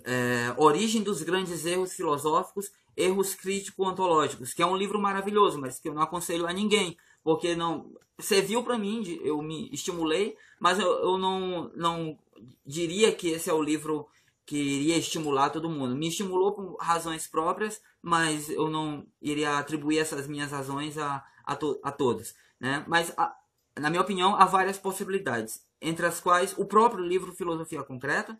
é, 0.06 0.54
Origem 0.58 1.02
dos 1.02 1.24
Grandes 1.24 1.65
Erros 1.65 1.94
Filosóficos, 1.94 2.72
Erros 3.00 3.34
Crítico-Ontológicos, 3.34 4.54
que 4.54 4.62
é 4.62 4.66
um 4.66 4.76
livro 4.76 5.00
maravilhoso, 5.00 5.60
mas 5.60 5.80
que 5.80 5.88
eu 5.88 5.94
não 5.94 6.02
aconselho 6.02 6.46
a 6.46 6.54
ninguém, 6.54 6.98
porque 7.24 7.56
não 7.56 7.92
serviu 8.20 8.62
para 8.64 8.78
mim, 8.78 9.20
eu 9.24 9.42
me 9.42 9.70
estimulei, 9.72 10.36
mas 10.60 10.78
eu, 10.78 10.92
eu 11.00 11.18
não, 11.18 11.72
não 11.76 12.20
diria 12.66 13.14
que 13.14 13.30
esse 13.30 13.50
é 13.50 13.54
o 13.54 13.64
livro 13.64 14.08
que 14.46 14.58
iria 14.58 14.98
estimular 14.98 15.50
todo 15.50 15.70
mundo. 15.70 15.96
Me 15.96 16.08
estimulou 16.08 16.54
por 16.54 16.76
razões 16.82 17.28
próprias, 17.28 17.82
mas 18.02 18.50
eu 18.50 18.70
não 18.70 19.06
iria 19.22 19.58
atribuir 19.58 20.00
essas 20.00 20.28
minhas 20.28 20.52
razões 20.52 20.98
a, 20.98 21.24
a, 21.46 21.56
to 21.56 21.80
a 21.84 21.92
todos. 21.92 22.34
Né? 22.60 22.84
Mas, 22.88 23.14
a, 23.18 23.34
na 23.80 23.90
minha 23.90 24.02
opinião, 24.02 24.36
há 24.36 24.46
várias 24.46 24.78
possibilidades, 24.78 25.62
entre 25.82 26.06
as 26.06 26.20
quais 26.20 26.54
o 26.58 26.66
próprio 26.66 27.04
livro 27.06 27.34
Filosofia 27.34 27.84
Concreta, 27.84 28.38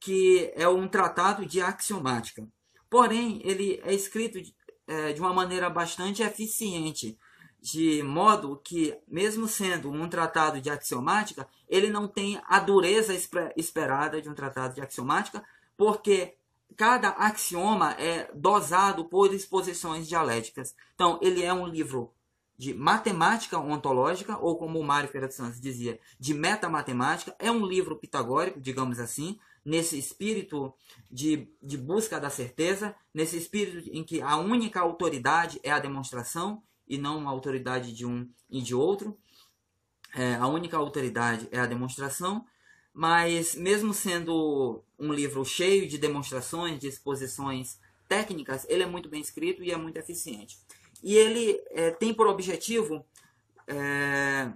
que 0.00 0.50
é 0.54 0.68
um 0.68 0.88
tratado 0.88 1.44
de 1.44 1.60
axiomática. 1.60 2.48
Porém, 2.90 3.40
ele 3.44 3.80
é 3.84 3.92
escrito 3.92 4.40
de, 4.40 4.54
é, 4.86 5.12
de 5.12 5.20
uma 5.20 5.32
maneira 5.32 5.68
bastante 5.68 6.22
eficiente, 6.22 7.18
de 7.60 8.02
modo 8.02 8.60
que, 8.64 8.96
mesmo 9.06 9.48
sendo 9.48 9.90
um 9.90 10.08
tratado 10.08 10.60
de 10.60 10.70
axiomática, 10.70 11.48
ele 11.68 11.90
não 11.90 12.06
tem 12.06 12.40
a 12.46 12.60
dureza 12.60 13.14
esperada 13.56 14.22
de 14.22 14.28
um 14.28 14.34
tratado 14.34 14.74
de 14.74 14.80
axiomática, 14.80 15.44
porque 15.76 16.36
cada 16.76 17.10
axioma 17.10 17.92
é 17.92 18.30
dosado 18.34 19.04
por 19.04 19.34
exposições 19.34 20.06
dialéticas. 20.06 20.74
Então, 20.94 21.18
ele 21.20 21.42
é 21.42 21.52
um 21.52 21.66
livro 21.66 22.12
de 22.56 22.74
matemática 22.74 23.58
ontológica, 23.58 24.36
ou 24.38 24.56
como 24.56 24.80
o 24.80 24.84
Mário 24.84 25.08
Ferreira 25.08 25.30
Santos 25.32 25.60
dizia, 25.60 26.00
de 26.18 26.34
metamatemática. 26.34 27.34
É 27.38 27.50
um 27.50 27.64
livro 27.64 27.96
pitagórico, 27.96 28.60
digamos 28.60 28.98
assim, 28.98 29.38
nesse 29.64 29.98
espírito 29.98 30.74
de, 31.10 31.48
de 31.62 31.76
busca 31.76 32.18
da 32.20 32.30
certeza, 32.30 32.94
nesse 33.12 33.36
espírito 33.36 33.90
em 33.92 34.02
que 34.04 34.20
a 34.20 34.36
única 34.36 34.80
autoridade 34.80 35.60
é 35.62 35.70
a 35.70 35.78
demonstração 35.78 36.62
e 36.86 36.96
não 36.96 37.28
a 37.28 37.30
autoridade 37.30 37.92
de 37.92 38.06
um 38.06 38.28
e 38.50 38.62
de 38.62 38.74
outro. 38.74 39.18
É, 40.14 40.34
a 40.36 40.46
única 40.46 40.76
autoridade 40.76 41.48
é 41.50 41.58
a 41.58 41.66
demonstração, 41.66 42.46
mas 42.92 43.54
mesmo 43.54 43.92
sendo 43.92 44.82
um 44.98 45.12
livro 45.12 45.44
cheio 45.44 45.86
de 45.86 45.98
demonstrações, 45.98 46.78
de 46.78 46.88
exposições 46.88 47.78
técnicas, 48.08 48.66
ele 48.68 48.82
é 48.82 48.86
muito 48.86 49.08
bem 49.08 49.20
escrito 49.20 49.62
e 49.62 49.70
é 49.70 49.76
muito 49.76 49.98
eficiente. 49.98 50.58
E 51.02 51.14
ele 51.14 51.62
é, 51.70 51.90
tem 51.90 52.12
por 52.12 52.26
objetivo 52.26 53.04
é, 53.66 54.50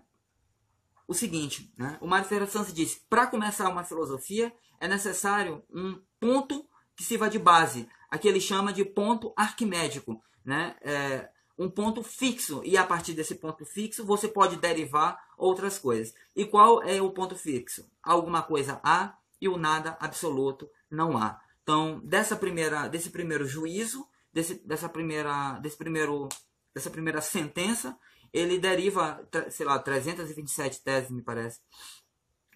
o 1.07 1.15
seguinte: 1.15 1.73
né? 1.77 1.99
o 2.01 2.07
Mário 2.07 2.27
Ferreira 2.27 2.51
Santos 2.51 2.73
diz 2.73 3.01
para 3.09 3.27
começar 3.27 3.69
uma 3.69 3.85
filosofia 3.85 4.53
é 4.83 4.89
necessário 4.89 5.63
um 5.73 5.97
ponto 6.19 6.69
que 6.97 7.05
sirva 7.05 7.31
de 7.31 7.39
base, 7.39 7.89
aqui 8.11 8.27
ele 8.27 8.41
chama 8.41 8.73
de 8.73 8.85
ponto 8.85 9.33
arquimédico, 9.37 10.21
né? 10.45 10.75
É, 10.83 11.31
um 11.57 11.71
ponto 11.71 12.03
fixo, 12.03 12.61
e 12.65 12.77
a 12.77 12.85
partir 12.85 13.15
desse 13.15 13.37
ponto 13.37 13.65
fixo 13.65 14.05
você 14.05 14.27
pode 14.27 14.57
derivar 14.57 15.17
outras 15.39 15.79
coisas. 15.79 16.13
E 16.35 16.45
qual 16.45 16.83
é 16.83 17.01
o 17.01 17.13
ponto 17.13 17.37
fixo? 17.37 17.89
Alguma 18.03 18.43
coisa 18.43 18.81
há 18.83 19.17
e 19.41 19.49
o 19.49 19.57
nada 19.57 19.97
absoluto 20.01 20.69
não 20.91 21.17
há. 21.17 21.41
Então, 21.63 22.01
dessa 22.01 22.35
primeira, 22.35 22.89
desse 22.89 23.11
primeiro 23.11 23.47
juízo, 23.47 24.05
desse, 24.33 24.55
dessa 24.67 24.89
primeira, 24.89 25.61
desse 25.61 25.77
primeiro, 25.77 26.29
dessa 26.75 26.91
primeira 26.91 27.21
sentença, 27.21 27.97
ele 28.33 28.59
deriva, 28.59 29.25
sei 29.49 29.65
lá, 29.65 29.79
327 29.79 30.83
teses, 30.83 31.11
me 31.11 31.23
parece, 31.23 31.61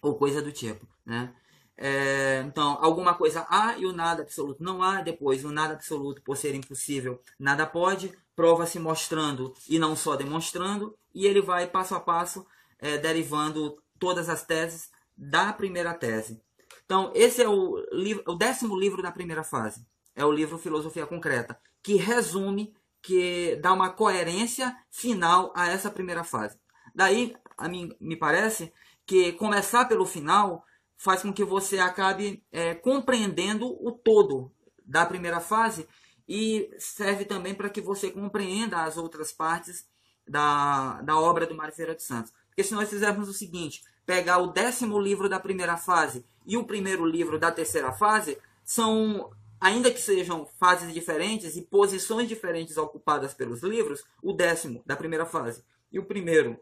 ou 0.01 0.17
coisa 0.17 0.41
do 0.41 0.51
tipo, 0.51 0.85
né? 1.05 1.33
É, 1.77 2.43
então, 2.47 2.77
alguma 2.81 3.13
coisa 3.13 3.45
há 3.49 3.77
e 3.77 3.85
o 3.85 3.93
nada 3.93 4.23
absoluto 4.23 4.63
não 4.63 4.81
há. 4.81 5.01
Depois, 5.01 5.45
o 5.45 5.51
nada 5.51 5.73
absoluto, 5.73 6.21
por 6.23 6.35
ser 6.35 6.55
impossível, 6.55 7.21
nada 7.39 7.65
pode. 7.65 8.11
Prova 8.35 8.65
se 8.65 8.79
mostrando 8.79 9.53
e 9.69 9.79
não 9.79 9.95
só 9.95 10.15
demonstrando. 10.15 10.97
E 11.13 11.25
ele 11.25 11.41
vai 11.41 11.67
passo 11.67 11.95
a 11.95 11.99
passo 11.99 12.45
é, 12.79 12.97
derivando 12.97 13.77
todas 13.99 14.29
as 14.29 14.43
teses 14.43 14.89
da 15.15 15.51
primeira 15.53 15.93
tese. 15.93 16.41
Então, 16.85 17.11
esse 17.13 17.41
é 17.41 17.49
o, 17.49 17.83
livro, 17.91 18.23
o 18.27 18.35
décimo 18.35 18.77
livro 18.77 19.01
da 19.01 19.11
primeira 19.11 19.43
fase. 19.43 19.85
É 20.15 20.25
o 20.25 20.31
livro 20.31 20.57
Filosofia 20.57 21.05
Concreta, 21.05 21.59
que 21.83 21.95
resume, 21.95 22.73
que 23.01 23.55
dá 23.57 23.73
uma 23.73 23.89
coerência 23.89 24.75
final 24.89 25.51
a 25.55 25.67
essa 25.67 25.91
primeira 25.91 26.23
fase. 26.23 26.57
Daí, 26.95 27.35
a 27.57 27.67
mim 27.67 27.95
me 27.99 28.15
parece 28.15 28.73
que 29.05 29.33
começar 29.33 29.85
pelo 29.85 30.05
final 30.05 30.63
faz 30.97 31.21
com 31.21 31.31
que 31.31 31.43
você 31.43 31.77
acabe 31.79 32.43
é, 32.51 32.73
compreendendo 32.73 33.67
o 33.85 33.91
todo 33.91 34.51
da 34.83 35.05
primeira 35.05 35.39
fase 35.39 35.87
e 36.27 36.69
serve 36.77 37.23
também 37.23 37.53
para 37.53 37.69
que 37.69 37.79
você 37.79 38.09
compreenda 38.09 38.83
as 38.83 38.97
outras 38.97 39.31
partes 39.31 39.87
da, 40.27 41.01
da 41.01 41.17
obra 41.17 41.45
do 41.45 41.55
Mário 41.55 41.73
Feira 41.73 41.95
de 41.95 42.03
Santos. 42.03 42.33
Porque 42.49 42.63
se 42.63 42.73
nós 42.73 42.89
fizermos 42.89 43.29
o 43.29 43.33
seguinte, 43.33 43.83
pegar 44.05 44.39
o 44.39 44.47
décimo 44.47 44.99
livro 44.99 45.29
da 45.29 45.39
primeira 45.39 45.77
fase 45.77 46.25
e 46.45 46.57
o 46.57 46.65
primeiro 46.65 47.05
livro 47.05 47.39
da 47.39 47.51
terceira 47.51 47.93
fase, 47.93 48.37
são, 48.63 49.29
ainda 49.61 49.91
que 49.91 50.01
sejam 50.01 50.45
fases 50.59 50.93
diferentes 50.93 51.55
e 51.55 51.61
posições 51.61 52.27
diferentes 52.27 52.77
ocupadas 52.77 53.33
pelos 53.33 53.61
livros, 53.61 54.03
o 54.21 54.33
décimo 54.33 54.81
da 54.85 54.95
primeira 54.95 55.25
fase 55.25 55.63
e 55.91 55.99
o 55.99 56.05
primeiro 56.05 56.59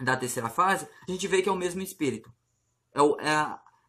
da 0.00 0.16
terceira 0.16 0.48
fase, 0.48 0.86
a 1.06 1.10
gente 1.10 1.26
vê 1.26 1.42
que 1.42 1.48
é 1.48 1.52
o 1.52 1.56
mesmo 1.56 1.82
espírito. 1.82 2.30
É, 2.96 3.02
o, 3.02 3.20
é 3.20 3.30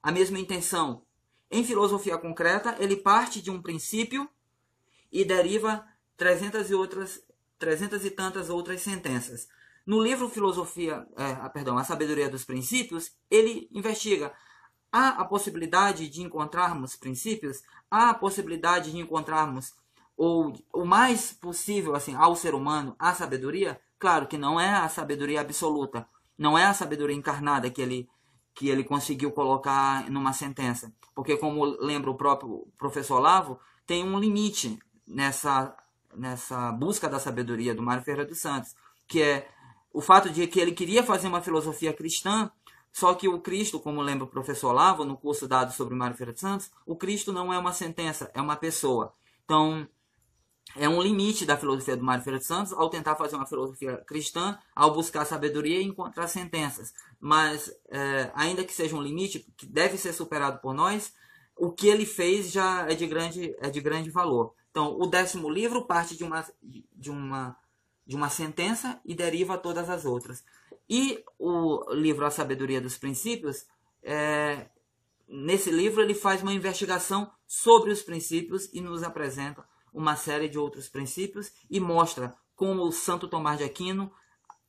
a, 0.04 0.12
mesma 0.12 0.38
intenção. 0.38 1.02
Em 1.50 1.64
filosofia 1.64 2.18
concreta, 2.18 2.76
ele 2.78 2.98
parte 2.98 3.42
de 3.42 3.50
um 3.50 3.62
princípio 3.62 4.30
e 5.10 5.24
deriva 5.24 5.88
300 6.18 6.70
e 6.70 6.76
outras 6.76 7.24
300 7.58 8.06
e 8.06 8.12
tantas 8.12 8.50
outras 8.50 8.82
sentenças. 8.82 9.48
No 9.86 10.04
livro 10.04 10.28
Filosofia, 10.28 11.08
é, 11.16 11.38
ah, 11.42 11.50
perdão, 11.50 11.78
A 11.78 11.84
Sabedoria 11.86 12.30
dos 12.30 12.44
Princípios, 12.44 13.14
ele 13.32 13.70
investiga 13.72 14.34
há 14.92 15.10
a 15.10 15.26
possibilidade 15.26 16.10
de 16.10 16.22
encontrarmos 16.22 16.98
princípios, 16.98 17.64
há 17.90 18.10
a 18.10 18.14
possibilidade 18.14 18.92
de 18.92 19.00
encontrarmos 19.00 19.74
ou 20.18 20.54
o 20.74 20.84
mais 20.84 21.32
possível 21.32 21.96
assim 21.96 22.14
ao 22.16 22.36
ser 22.36 22.54
humano 22.54 22.96
a 23.00 23.14
sabedoria. 23.14 23.80
Claro 23.98 24.28
que 24.28 24.38
não 24.38 24.60
é 24.60 24.74
a 24.74 24.90
sabedoria 24.90 25.40
absoluta, 25.40 26.08
não 26.38 26.58
é 26.58 26.66
a 26.66 26.74
sabedoria 26.74 27.16
encarnada 27.16 27.70
que 27.70 27.82
ele 27.82 28.10
que 28.58 28.70
ele 28.70 28.84
conseguiu 28.84 29.32
colocar 29.32 30.10
numa 30.10 30.34
sentença, 30.34 30.92
porque 31.14 31.38
como 31.38 31.64
lembra 31.64 32.10
o 32.10 32.16
próprio 32.16 32.68
professor 32.76 33.20
Lavo, 33.20 33.60
tem 33.86 34.04
um 34.04 34.20
limite 34.20 34.80
nessa 35.08 35.78
nessa 36.16 36.72
busca 36.72 37.08
da 37.08 37.20
sabedoria 37.20 37.76
do 37.76 37.84
Mário 37.84 38.04
Ferreira 38.04 38.28
dos 38.28 38.40
Santos, 38.40 38.76
que 39.08 39.22
é 39.22 39.48
o 39.94 40.02
fato 40.02 40.32
de 40.32 40.48
que 40.48 40.60
ele 40.60 40.72
queria 40.72 41.04
fazer 41.04 41.28
uma 41.28 41.40
filosofia 41.42 41.94
cristã, 41.94 42.50
só 42.92 43.14
que 43.14 43.28
o 43.28 43.40
Cristo, 43.40 43.80
como 43.80 44.02
lembra 44.02 44.26
o 44.26 44.30
professor 44.30 44.74
Lavo 44.74 45.06
no 45.06 45.16
curso 45.16 45.48
dado 45.48 45.72
sobre 45.72 45.94
Mário 45.94 46.16
Ferreira 46.16 46.34
dos 46.34 46.42
Santos, 46.42 46.72
o 46.84 46.96
Cristo 46.96 47.32
não 47.32 47.54
é 47.54 47.60
uma 47.60 47.74
sentença, 47.74 48.32
é 48.34 48.42
uma 48.42 48.56
pessoa. 48.56 49.14
Então, 49.46 49.88
é 50.76 50.88
um 50.88 51.02
limite 51.02 51.46
da 51.46 51.58
filosofia 51.58 51.96
do 51.96 52.04
Mário 52.04 52.24
Ferreira 52.24 52.40
dos 52.40 52.48
Santos 52.48 52.74
ao 52.74 52.90
tentar 52.90 53.16
fazer 53.16 53.36
uma 53.36 53.46
filosofia 53.46 53.98
cristã, 54.06 54.58
ao 54.76 54.94
buscar 54.94 55.26
sabedoria 55.26 55.80
e 55.80 55.86
encontrar 55.86 56.28
sentenças. 56.28 56.94
Mas, 57.20 57.72
é, 57.90 58.32
ainda 58.36 58.64
que 58.64 58.74
seja 58.74 58.96
um 58.96 59.02
limite 59.02 59.40
que 59.56 59.66
deve 59.66 59.98
ser 59.98 60.14
superado 60.14 60.60
por 60.60 60.74
nós, 60.74 61.14
o 61.56 61.72
que 61.72 61.88
ele 61.88 62.06
fez 62.06 62.52
já 62.52 62.86
é 62.90 62.94
de 62.94 63.08
grande, 63.08 63.56
é 63.60 63.70
de 63.70 63.82
grande 63.82 64.10
valor. 64.10 64.54
Então, 64.70 64.96
o 65.00 65.08
décimo 65.08 65.50
livro 65.50 65.86
parte 65.86 66.16
de 66.16 66.24
uma, 66.24 66.46
de 66.62 67.10
uma, 67.10 67.58
de 68.06 68.16
uma 68.16 68.30
sentença 68.30 69.00
e 69.04 69.16
deriva 69.16 69.58
todas 69.58 69.90
as 69.90 70.06
outras. 70.06 70.44
E 70.90 71.24
o 71.40 71.92
livro 71.94 72.26
A 72.26 72.30
Sabedoria 72.30 72.80
dos 72.80 72.98
Princípios, 72.98 73.66
é, 74.04 74.68
nesse 75.28 75.72
livro 75.72 76.02
ele 76.02 76.14
faz 76.14 76.44
uma 76.44 76.54
investigação 76.54 77.32
sobre 77.48 77.92
os 77.92 78.04
princípios 78.04 78.70
e 78.72 78.80
nos 78.80 79.02
apresenta 79.02 79.66
uma 79.98 80.16
série 80.16 80.48
de 80.48 80.60
outros 80.60 80.88
princípios 80.88 81.52
e 81.70 81.80
mostra 81.80 82.36
como 82.56 82.84
o 82.84 82.92
Santo 82.92 83.28
Tomás 83.28 83.58
de 83.58 83.64
Aquino 83.64 84.12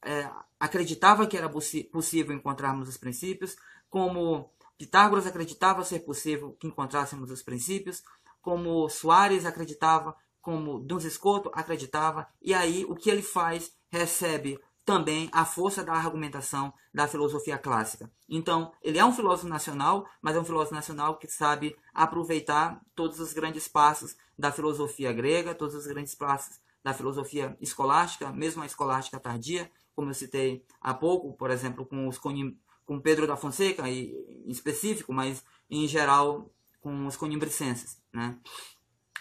é, 0.03 0.31
acreditava 0.59 1.27
que 1.27 1.37
era 1.37 1.49
possível 1.49 2.35
encontrarmos 2.35 2.89
os 2.89 2.97
princípios, 2.97 3.55
como 3.91 4.51
Pitágoras 4.79 5.27
acreditava 5.27 5.85
ser 5.85 6.01
possível 6.01 6.57
que 6.59 6.67
encontrássemos 6.67 7.31
os 7.31 7.43
princípios, 7.43 8.03
como 8.41 8.89
Soares 8.89 9.45
acreditava, 9.45 10.17
como 10.41 10.79
Duns 10.79 11.05
Escoto 11.05 11.51
acreditava, 11.53 12.27
e 12.41 12.55
aí 12.55 12.87
o 12.89 12.95
que 12.95 13.11
ele 13.11 13.23
faz 13.23 13.73
recebe 13.91 14.59
também 14.83 15.29
a 15.33 15.45
força 15.45 15.85
da 15.85 15.93
argumentação 15.93 16.73
da 16.95 17.07
filosofia 17.07 17.59
clássica. 17.59 18.11
Então, 18.27 18.73
ele 18.83 18.99
é 18.99 19.05
um 19.05 19.13
filósofo 19.13 19.47
nacional, 19.47 20.09
mas 20.23 20.35
é 20.35 20.41
um 20.41 20.45
filósofo 20.45 20.75
nacional 20.75 21.19
que 21.19 21.29
sabe 21.29 21.77
aproveitar 21.93 22.81
todos 22.95 23.21
os 23.21 23.35
grandes 23.35 23.69
passos 23.69 24.17
da 24.39 24.53
filosofia 24.53 25.13
grega, 25.13 25.55
todos 25.55 25.75
os 25.75 25.87
grandes 25.87 26.15
passos 26.15 26.61
da 26.83 26.95
filosofia 26.95 27.57
escolástica, 27.61 28.31
mesmo 28.33 28.63
a 28.63 28.67
escolástica 28.67 29.19
tardia, 29.19 29.71
como 29.95 30.11
eu 30.11 30.15
citei 30.15 30.65
há 30.81 30.95
pouco, 30.95 31.33
por 31.33 31.51
exemplo, 31.51 31.85
com, 31.85 32.07
os, 32.07 32.19
com 32.19 33.01
Pedro 33.03 33.27
da 33.27 33.37
Fonseca, 33.37 33.89
em 33.89 34.45
específico, 34.47 35.13
mas 35.13 35.45
em 35.69 35.89
geral 35.89 36.51
com 36.81 37.07
os 37.07 37.17
conimbricenses, 37.17 38.01
né? 38.13 38.39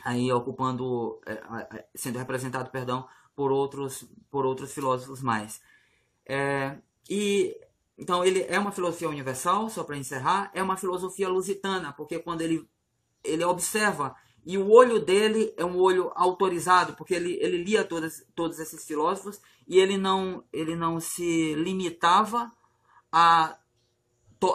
Aí 0.03 0.31
ocupando, 0.31 1.19
é, 1.25 1.85
sendo 1.95 2.19
representado, 2.19 2.69
perdão, 2.69 3.07
por 3.35 3.51
outros, 3.51 4.07
por 4.29 4.45
outros 4.45 4.71
filósofos 4.71 5.21
mais. 5.21 5.59
É, 6.25 6.77
e 7.09 7.59
então 7.97 8.23
ele 8.23 8.43
é 8.43 8.59
uma 8.59 8.71
filosofia 8.71 9.09
universal, 9.09 9.69
só 9.71 9.83
para 9.83 9.97
encerrar, 9.97 10.51
é 10.53 10.61
uma 10.61 10.77
filosofia 10.77 11.27
lusitana, 11.27 11.91
porque 11.91 12.19
quando 12.19 12.41
ele 12.41 12.69
ele 13.23 13.43
observa 13.43 14.15
e 14.47 14.57
o 14.57 14.71
olho 14.71 15.01
dele 15.01 15.53
é 15.57 15.65
um 15.65 15.77
olho 15.77 16.09
autorizado, 16.15 16.93
porque 16.93 17.13
ele, 17.13 17.37
ele 17.41 17.61
lia 17.65 17.83
todos, 17.83 18.23
todos 18.33 18.59
esses 18.59 18.85
filósofos 18.85 19.41
e 19.67 19.77
ele 19.77 19.97
não, 19.97 20.41
ele 20.53 20.73
não 20.73 21.01
se 21.01 21.53
limitava 21.55 22.49
a, 23.11 23.57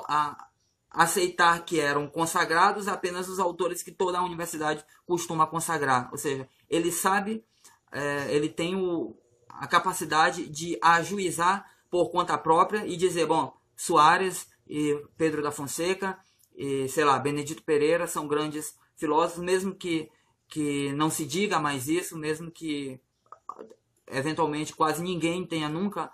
a, 0.08 0.48
aceitar 0.90 1.62
que 1.66 1.78
eram 1.78 2.08
consagrados 2.08 2.88
apenas 2.88 3.28
os 3.28 3.38
autores 3.38 3.82
que 3.82 3.92
toda 3.92 4.18
a 4.18 4.24
universidade 4.24 4.82
costuma 5.04 5.46
consagrar. 5.46 6.08
Ou 6.10 6.16
seja, 6.16 6.48
ele 6.70 6.90
sabe, 6.90 7.44
é, 7.92 8.34
ele 8.34 8.48
tem 8.48 8.74
o, 8.74 9.14
a 9.46 9.66
capacidade 9.66 10.48
de 10.48 10.78
ajuizar 10.80 11.70
por 11.90 12.08
conta 12.10 12.38
própria 12.38 12.86
e 12.86 12.96
dizer, 12.96 13.26
bom, 13.26 13.54
Soares 13.76 14.48
e 14.66 14.98
Pedro 15.18 15.42
da 15.42 15.52
Fonseca 15.52 16.18
e, 16.56 16.88
sei 16.88 17.04
lá, 17.04 17.18
Benedito 17.18 17.62
Pereira 17.62 18.06
são 18.06 18.26
grandes 18.26 18.80
filósofos, 19.02 19.42
mesmo 19.42 19.74
que, 19.74 20.08
que 20.48 20.92
não 20.92 21.10
se 21.10 21.26
diga 21.26 21.58
mais 21.58 21.88
isso, 21.88 22.16
mesmo 22.16 22.50
que 22.50 23.00
eventualmente 24.06 24.74
quase 24.74 25.02
ninguém 25.02 25.44
tenha 25.44 25.68
nunca 25.68 26.08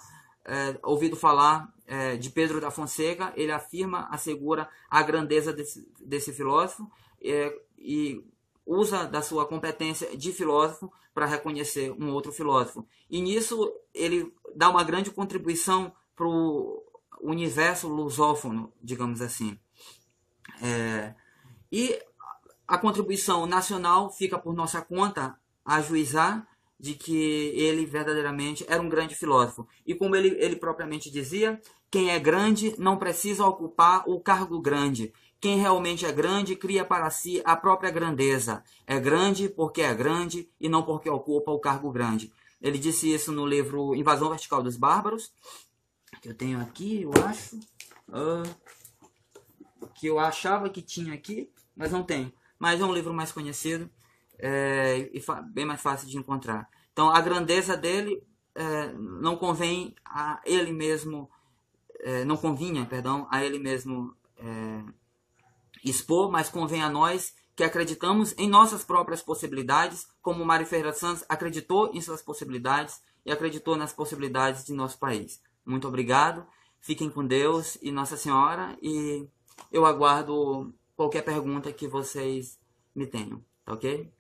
é, 0.45 0.79
ouvido 0.83 1.17
falar 1.17 1.71
é, 1.87 2.17
de 2.17 2.31
Pedro 2.31 2.61
da 2.61 2.71
Fonseca, 2.71 3.31
ele 3.37 3.53
afirma, 3.53 4.09
assegura 4.11 4.67
a 4.89 5.03
grandeza 5.03 5.53
desse, 5.53 5.87
desse 6.01 6.33
filósofo 6.33 6.91
é, 7.23 7.55
e 7.77 8.25
usa 8.65 9.05
da 9.05 9.21
sua 9.21 9.47
competência 9.47 10.17
de 10.17 10.33
filósofo 10.33 10.91
para 11.13 11.27
reconhecer 11.27 11.91
um 11.93 12.11
outro 12.13 12.33
filósofo. 12.33 12.87
E 13.11 13.21
nisso 13.21 13.71
ele 13.93 14.33
dá 14.57 14.71
uma 14.71 14.85
grande 14.85 15.11
contribuição 15.11 15.93
para 16.17 16.27
o 16.27 16.83
universo 17.21 17.89
lusófono, 17.89 18.73
digamos 18.83 19.21
assim. 19.21 19.59
É, 20.63 21.15
e 21.71 22.01
a 22.69 22.77
contribuição 22.77 23.47
nacional 23.47 24.13
fica 24.13 24.39
por 24.39 24.55
nossa 24.55 24.83
conta 24.83 25.35
ajuizar 25.65 26.47
de 26.79 26.95
que 26.95 27.17
ele 27.57 27.87
verdadeiramente 27.87 28.65
era 28.69 28.81
um 28.81 28.89
grande 28.89 29.15
filósofo. 29.15 29.67
E 29.87 29.95
como 29.95 30.15
ele, 30.15 30.37
ele 30.39 30.55
propriamente 30.55 31.11
dizia, 31.11 31.61
quem 31.91 32.11
é 32.11 32.19
grande 32.19 32.75
não 32.79 32.99
precisa 32.99 33.47
ocupar 33.47 34.05
o 34.07 34.21
cargo 34.21 34.61
grande. 34.61 35.13
Quem 35.41 35.59
realmente 35.59 36.05
é 36.05 36.13
grande 36.13 36.55
cria 36.55 36.85
para 36.85 37.09
si 37.11 37.41
a 37.45 37.57
própria 37.57 37.91
grandeza. 37.91 38.63
É 38.87 39.01
grande 39.01 39.49
porque 39.49 39.81
é 39.81 39.95
grande 39.95 40.49
e 40.61 40.69
não 40.69 40.83
porque 40.83 41.09
ocupa 41.09 41.51
o 41.51 41.59
cargo 41.59 41.91
grande. 41.91 42.31
Ele 42.61 42.79
disse 42.79 43.13
isso 43.13 43.33
no 43.33 43.47
livro 43.47 43.95
Invasão 43.95 44.29
Vertical 44.29 44.63
dos 44.63 44.77
Bárbaros, 44.77 45.33
que 46.21 46.29
eu 46.29 46.35
tenho 46.35 46.61
aqui, 46.61 47.03
eu 47.03 47.11
acho. 47.25 47.57
Uh, 48.09 49.89
que 49.95 50.07
eu 50.07 50.19
achava 50.19 50.69
que 50.69 50.83
tinha 50.83 51.15
aqui, 51.15 51.51
mas 51.77 51.93
não 51.93 52.03
tenho. 52.03 52.33
Mas 52.59 52.81
é 52.81 52.85
um 52.85 52.93
livro 52.93 53.15
mais 53.15 53.33
conhecido 53.33 53.89
é, 54.39 55.11
e 55.13 55.23
bem 55.53 55.65
mais 55.65 55.81
fácil 55.81 56.09
de 56.09 56.17
encontrar. 56.17 56.69
Então, 56.93 57.11
a 57.11 57.21
grandeza 57.21 57.77
dele 57.77 58.23
é, 58.55 58.93
não 58.93 59.37
convém 59.37 59.95
a 60.05 60.41
ele 60.45 60.73
mesmo, 60.73 61.31
é, 62.01 62.25
não 62.25 62.37
convinha, 62.37 62.85
perdão, 62.87 63.27
a 63.31 63.45
ele 63.45 63.59
mesmo 63.59 64.17
expor, 65.85 66.31
mas 66.31 66.49
convém 66.49 66.81
a 66.81 66.89
nós 66.89 67.35
que 67.57 67.65
acreditamos 67.65 68.33
em 68.39 68.49
nossas 68.49 68.85
próprias 68.85 69.21
possibilidades, 69.21 70.07
como 70.23 70.45
Mário 70.45 70.65
Ferreira 70.65 70.93
Santos 70.93 71.25
acreditou 71.29 71.91
em 71.93 72.01
suas 72.01 72.23
possibilidades 72.23 73.01
e 73.27 73.33
acreditou 73.33 73.77
nas 73.77 73.93
possibilidades 73.93 74.65
de 74.65 74.73
nosso 74.73 74.97
país. 74.97 75.43
Muito 75.67 75.89
obrigado, 75.89 76.47
fiquem 76.81 77.11
com 77.11 77.27
Deus 77.27 77.77
e 77.83 77.91
Nossa 77.91 78.17
Senhora 78.17 78.79
e 78.81 79.29
eu 79.73 79.85
aguardo 79.85 80.73
qualquer 80.99 81.23
pergunta 81.23 81.73
que 81.73 81.87
vocês 81.87 82.59
me 82.93 83.07
tenham, 83.07 83.41
tá 83.65 83.73
ok? 83.73 84.13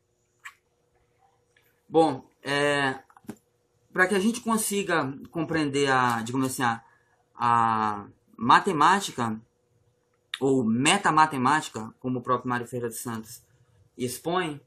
Bom, 1.89 2.25
é, 2.41 3.01
para 3.93 4.07
que 4.07 4.15
a 4.15 4.21
gente 4.21 4.41
consiga 4.41 5.13
compreender 5.33 5.91
a, 5.91 6.23
digamos 6.23 6.47
assim, 6.47 6.63
a, 6.63 6.81
a 7.35 8.07
matemática 8.37 9.41
ou 10.39 10.63
metamatemática, 10.63 11.93
como 11.99 12.21
o 12.21 12.23
próprio 12.23 12.49
Mário 12.49 12.69
Ferreira 12.69 12.91
de 12.91 12.95
Santos 12.95 13.43
expõe, 13.97 14.61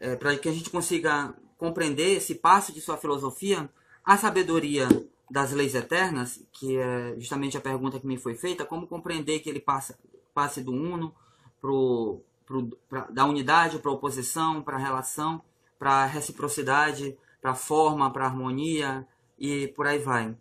é, 0.00 0.16
para 0.16 0.36
que 0.36 0.48
a 0.48 0.52
gente 0.52 0.70
consiga 0.70 1.32
compreender 1.56 2.16
esse 2.16 2.34
passo 2.34 2.72
de 2.72 2.80
sua 2.80 2.96
filosofia, 2.96 3.70
a 4.04 4.16
sabedoria 4.16 4.88
das 5.30 5.52
leis 5.52 5.76
eternas, 5.76 6.42
que 6.50 6.76
é 6.76 7.14
justamente 7.16 7.56
a 7.56 7.60
pergunta 7.60 8.00
que 8.00 8.08
me 8.08 8.18
foi 8.18 8.34
feita, 8.34 8.64
como 8.64 8.88
compreender 8.88 9.38
que 9.38 9.48
ele 9.48 9.60
passa, 9.60 9.96
passe 10.34 10.60
do 10.60 10.72
uno 10.72 11.14
pro, 11.60 12.22
pro, 12.46 12.66
pra, 12.88 13.02
da 13.10 13.24
unidade 13.24 13.78
para 13.78 13.90
a 13.90 13.94
oposição, 13.94 14.62
para 14.62 14.76
a 14.76 14.80
relação, 14.80 15.42
para 15.78 16.04
a 16.04 16.06
reciprocidade, 16.06 17.16
para 17.40 17.52
a 17.52 17.54
forma, 17.54 18.12
para 18.12 18.24
a 18.24 18.26
harmonia 18.28 19.06
e 19.38 19.68
por 19.68 19.86
aí 19.86 19.98
vai. 19.98 20.36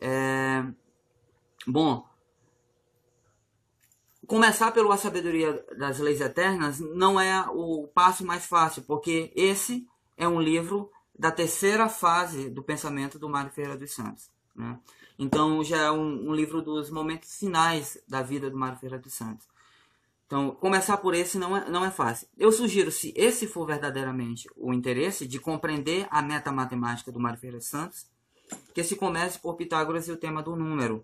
É, 0.00 0.64
bom, 1.66 2.06
começar 4.26 4.72
pela 4.72 4.96
sabedoria 4.96 5.64
das 5.76 5.98
leis 5.98 6.20
eternas 6.20 6.78
não 6.78 7.20
é 7.20 7.48
o 7.50 7.88
passo 7.88 8.24
mais 8.24 8.46
fácil, 8.46 8.82
porque 8.82 9.32
esse 9.34 9.88
é 10.16 10.28
um 10.28 10.40
livro 10.40 10.90
da 11.18 11.30
terceira 11.30 11.88
fase 11.88 12.48
do 12.48 12.62
pensamento 12.62 13.18
do 13.18 13.28
Mário 13.28 13.50
Ferreira 13.50 13.76
dos 13.76 13.92
Santos. 13.92 14.30
Né? 14.54 14.78
Então 15.18 15.64
já 15.64 15.78
é 15.78 15.90
um, 15.90 16.28
um, 16.28 16.34
livro 16.34 16.62
dos 16.62 16.90
momentos 16.90 17.36
finais 17.38 17.98
da 18.06 18.22
vida 18.22 18.48
do 18.48 18.56
Mário 18.56 18.78
Ferreira 18.78 19.02
dos 19.02 19.14
Santos. 19.14 19.48
Então, 20.28 20.50
começar 20.50 20.98
por 20.98 21.14
esse 21.14 21.38
não 21.38 21.56
é, 21.56 21.70
não 21.70 21.82
é 21.82 21.90
fácil. 21.90 22.28
Eu 22.36 22.52
sugiro, 22.52 22.92
se 22.92 23.14
esse 23.16 23.46
for 23.46 23.66
verdadeiramente 23.66 24.46
o 24.54 24.74
interesse 24.74 25.26
de 25.26 25.40
compreender 25.40 26.06
a 26.10 26.20
meta 26.20 26.52
matemática 26.52 27.10
do 27.10 27.18
Mário 27.18 27.38
Ferreira 27.38 27.62
Santos, 27.62 28.06
que 28.74 28.84
se 28.84 28.94
comece 28.94 29.38
por 29.38 29.56
Pitágoras 29.56 30.06
e 30.06 30.12
o 30.12 30.18
tema 30.18 30.42
do 30.42 30.54
número. 30.54 31.02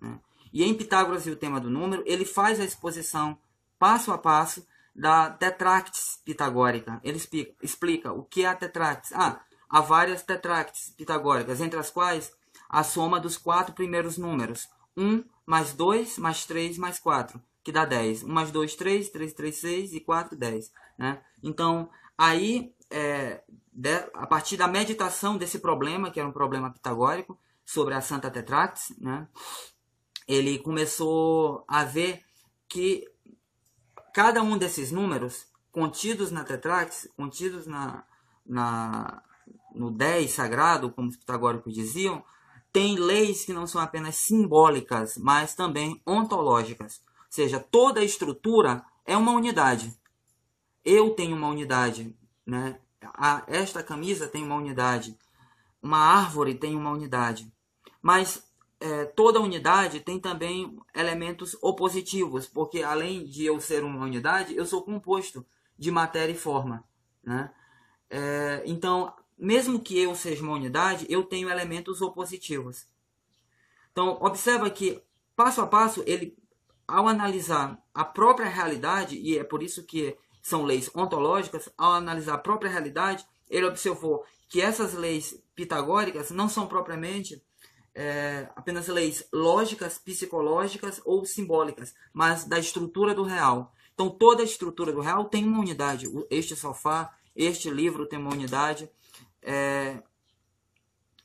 Né? 0.00 0.20
E 0.52 0.62
em 0.62 0.72
Pitágoras 0.72 1.26
e 1.26 1.30
o 1.30 1.36
tema 1.36 1.60
do 1.60 1.68
número, 1.68 2.04
ele 2.06 2.24
faz 2.24 2.60
a 2.60 2.64
exposição 2.64 3.36
passo 3.76 4.12
a 4.12 4.18
passo 4.18 4.64
da 4.94 5.30
tetractis 5.30 6.20
pitagórica. 6.24 7.00
Ele 7.02 7.16
explica, 7.16 7.56
explica 7.60 8.12
o 8.12 8.22
que 8.22 8.44
é 8.44 8.46
a 8.46 8.54
tetractis. 8.54 9.12
Ah, 9.14 9.40
há 9.68 9.80
várias 9.80 10.22
tetractis 10.22 10.90
pitagóricas, 10.90 11.60
entre 11.60 11.76
as 11.76 11.90
quais 11.90 12.32
a 12.68 12.84
soma 12.84 13.18
dos 13.18 13.36
quatro 13.36 13.74
primeiros 13.74 14.16
números. 14.16 14.68
1 14.96 15.24
mais 15.44 15.72
2 15.72 16.18
mais 16.18 16.46
3 16.46 16.78
mais 16.78 17.00
4, 17.00 17.42
que 17.64 17.72
dá 17.72 17.84
10. 17.84 18.22
1 18.22 18.28
mais 18.28 18.50
2, 18.50 18.76
3, 18.76 19.08
3, 19.08 19.32
3, 19.32 19.56
6 19.56 19.92
e 19.94 20.00
4, 20.00 20.36
10. 20.36 20.70
Né? 20.98 21.20
Então, 21.42 21.90
aí, 22.16 22.72
é, 22.90 23.42
de, 23.72 23.96
a 24.12 24.26
partir 24.26 24.56
da 24.56 24.68
meditação 24.68 25.36
desse 25.36 25.58
problema, 25.58 26.10
que 26.10 26.20
era 26.20 26.28
um 26.28 26.32
problema 26.32 26.70
pitagórico, 26.70 27.38
sobre 27.64 27.94
a 27.94 28.02
Santa 28.02 28.30
Tetractis, 28.30 28.94
né? 28.98 29.26
ele 30.28 30.58
começou 30.58 31.64
a 31.66 31.82
ver 31.84 32.22
que 32.68 33.08
cada 34.12 34.42
um 34.42 34.58
desses 34.58 34.92
números 34.92 35.46
contidos 35.72 36.30
na 36.30 36.44
Tetrax, 36.44 37.08
contidos 37.16 37.66
na, 37.66 38.04
na, 38.46 39.22
no 39.74 39.90
10 39.90 40.30
sagrado, 40.30 40.90
como 40.92 41.08
os 41.08 41.16
pitagóricos 41.16 41.74
diziam, 41.74 42.24
tem 42.72 42.96
leis 42.96 43.44
que 43.44 43.52
não 43.52 43.66
são 43.66 43.80
apenas 43.80 44.16
simbólicas, 44.16 45.16
mas 45.16 45.54
também 45.54 46.00
ontológicas. 46.06 47.02
Seja, 47.34 47.58
toda 47.58 47.98
a 47.98 48.04
estrutura 48.04 48.84
é 49.04 49.16
uma 49.16 49.32
unidade. 49.32 49.92
Eu 50.84 51.10
tenho 51.10 51.34
uma 51.34 51.48
unidade, 51.48 52.16
né? 52.46 52.78
A, 53.02 53.42
esta 53.48 53.82
camisa 53.82 54.28
tem 54.28 54.44
uma 54.44 54.54
unidade. 54.54 55.18
Uma 55.82 55.98
árvore 55.98 56.54
tem 56.54 56.76
uma 56.76 56.92
unidade. 56.92 57.52
Mas 58.00 58.48
é, 58.78 59.06
toda 59.06 59.40
unidade 59.40 59.98
tem 59.98 60.20
também 60.20 60.78
elementos 60.94 61.56
opositivos, 61.60 62.46
porque 62.46 62.84
além 62.84 63.24
de 63.24 63.44
eu 63.44 63.60
ser 63.60 63.82
uma 63.82 64.04
unidade, 64.04 64.54
eu 64.54 64.64
sou 64.64 64.82
composto 64.82 65.44
de 65.76 65.90
matéria 65.90 66.32
e 66.32 66.38
forma. 66.38 66.84
Né? 67.20 67.50
É, 68.08 68.62
então, 68.64 69.12
mesmo 69.36 69.80
que 69.80 69.98
eu 69.98 70.14
seja 70.14 70.40
uma 70.40 70.54
unidade, 70.54 71.04
eu 71.08 71.24
tenho 71.24 71.50
elementos 71.50 72.00
opositivos. 72.00 72.86
Então, 73.90 74.18
observa 74.20 74.70
que, 74.70 75.02
passo 75.34 75.60
a 75.60 75.66
passo, 75.66 76.04
ele, 76.06 76.38
ao 76.86 77.08
analisar 77.08 77.78
a 77.92 78.04
própria 78.04 78.48
realidade, 78.48 79.16
e 79.16 79.38
é 79.38 79.44
por 79.44 79.62
isso 79.62 79.84
que 79.84 80.16
são 80.42 80.64
leis 80.64 80.90
ontológicas, 80.94 81.68
ao 81.76 81.92
analisar 81.92 82.34
a 82.34 82.38
própria 82.38 82.70
realidade, 82.70 83.26
ele 83.48 83.66
observou 83.66 84.24
que 84.48 84.60
essas 84.60 84.94
leis 84.94 85.42
pitagóricas 85.54 86.30
não 86.30 86.48
são 86.48 86.66
propriamente 86.66 87.42
é, 87.94 88.48
apenas 88.56 88.88
leis 88.88 89.26
lógicas, 89.32 89.98
psicológicas 89.98 91.00
ou 91.04 91.24
simbólicas, 91.24 91.94
mas 92.12 92.44
da 92.44 92.58
estrutura 92.58 93.14
do 93.14 93.22
real. 93.22 93.72
Então, 93.94 94.10
toda 94.10 94.42
a 94.42 94.44
estrutura 94.44 94.92
do 94.92 95.00
real 95.00 95.26
tem 95.26 95.44
uma 95.44 95.60
unidade. 95.60 96.06
Este 96.28 96.56
sofá, 96.56 97.14
este 97.34 97.70
livro 97.70 98.06
tem 98.06 98.18
uma 98.18 98.32
unidade. 98.32 98.90
É, 99.40 100.02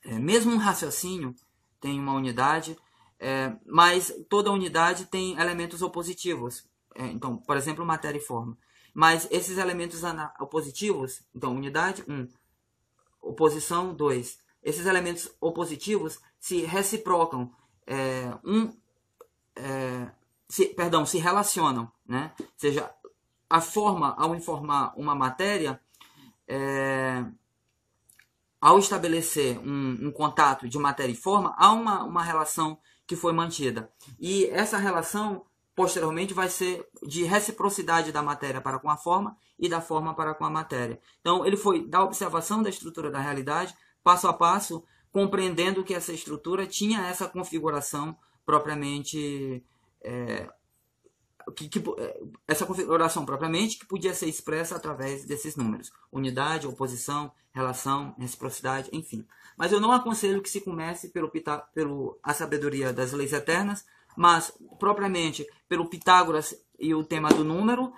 é, 0.03 0.19
mesmo 0.19 0.51
um 0.51 0.57
raciocínio 0.57 1.35
tem 1.81 1.99
uma 1.99 2.13
unidade, 2.13 2.77
é, 3.19 3.53
mas 3.65 4.13
toda 4.29 4.51
unidade 4.51 5.05
tem 5.05 5.37
elementos 5.39 5.81
opositivos. 5.81 6.65
É, 6.95 7.05
então, 7.07 7.37
por 7.37 7.57
exemplo, 7.57 7.85
matéria 7.85 8.17
e 8.17 8.21
forma. 8.21 8.57
Mas 8.93 9.27
esses 9.29 9.57
elementos 9.57 10.01
opositivos, 10.39 11.21
então, 11.35 11.55
unidade 11.55 12.03
1, 12.07 12.13
um, 12.13 12.27
oposição 13.21 13.93
2. 13.93 14.39
Esses 14.63 14.85
elementos 14.85 15.29
opositivos 15.39 16.19
se 16.39 16.61
reciprocam, 16.61 17.51
é, 17.85 18.33
um, 18.43 18.73
é, 19.55 20.09
se, 20.47 20.67
perdão, 20.67 21.05
se 21.05 21.17
relacionam, 21.17 21.91
né? 22.05 22.33
Ou 22.39 22.47
seja, 22.57 22.89
a 23.49 23.61
forma 23.61 24.15
ao 24.17 24.35
informar 24.35 24.93
uma 24.95 25.15
matéria, 25.15 25.79
é, 26.47 27.23
ao 28.61 28.79
estabelecer 28.79 29.57
um, 29.59 30.07
um, 30.07 30.11
contato 30.11 30.67
de 30.67 30.77
matéria 30.77 31.13
e 31.13 31.15
forma, 31.15 31.55
há 31.57 31.71
uma, 31.71 32.03
uma 32.03 32.23
relação 32.23 32.77
que 33.09 33.15
foi 33.15 33.33
mantida. 33.33 33.91
E 34.19 34.45
essa 34.51 34.77
relação, 34.77 35.43
posteriormente, 35.75 36.31
vai 36.31 36.47
ser 36.47 36.87
de 37.01 37.23
reciprocidade 37.23 38.11
da 38.11 38.21
matéria 38.21 38.61
para 38.61 38.77
com 38.77 38.87
a 38.87 38.95
forma 38.95 39.35
e 39.57 39.67
da 39.67 39.81
forma 39.81 40.13
para 40.13 40.35
com 40.35 40.45
a 40.45 40.49
matéria. 40.49 41.01
Então, 41.19 41.43
ele 41.43 41.57
foi 41.57 41.87
da 41.87 42.03
observação 42.03 42.61
da 42.61 42.69
estrutura 42.69 43.09
da 43.09 43.19
realidade, 43.19 43.75
passo 44.03 44.27
a 44.27 44.33
passo, 44.33 44.83
compreendendo 45.11 45.83
que 45.83 45.95
essa 45.95 46.13
estrutura 46.13 46.67
tinha 46.67 47.07
essa 47.07 47.27
configuração 47.27 48.15
propriamente 48.45 49.65
é, 50.03 50.47
que, 51.51 51.67
que, 51.67 51.79
é, 51.97 52.21
essa 52.47 52.65
configuração 52.65 53.25
propriamente 53.25 53.77
que 53.77 53.85
podia 53.85 54.13
ser 54.13 54.27
expressa 54.27 54.75
através 54.75 55.25
desses 55.25 55.55
números. 55.55 55.91
Unidade 56.11 56.67
oposição 56.67 57.31
relação 57.51 58.15
reciprocidade 58.17 58.89
enfim. 58.93 59.25
Mas 59.57 59.71
eu 59.71 59.79
não 59.79 59.91
aconselho 59.91 60.41
que 60.41 60.49
se 60.49 60.61
comece 60.61 61.09
pelo, 61.09 61.31
pelo 61.73 62.17
a 62.23 62.33
sabedoria 62.33 62.93
das 62.93 63.11
leis 63.11 63.33
eternas 63.33 63.85
mas 64.17 64.51
propriamente 64.79 65.47
pelo 65.67 65.89
Pitágoras 65.89 66.55
e 66.77 66.93
o 66.93 67.03
tema 67.03 67.29
do 67.29 67.43
número 67.43 67.93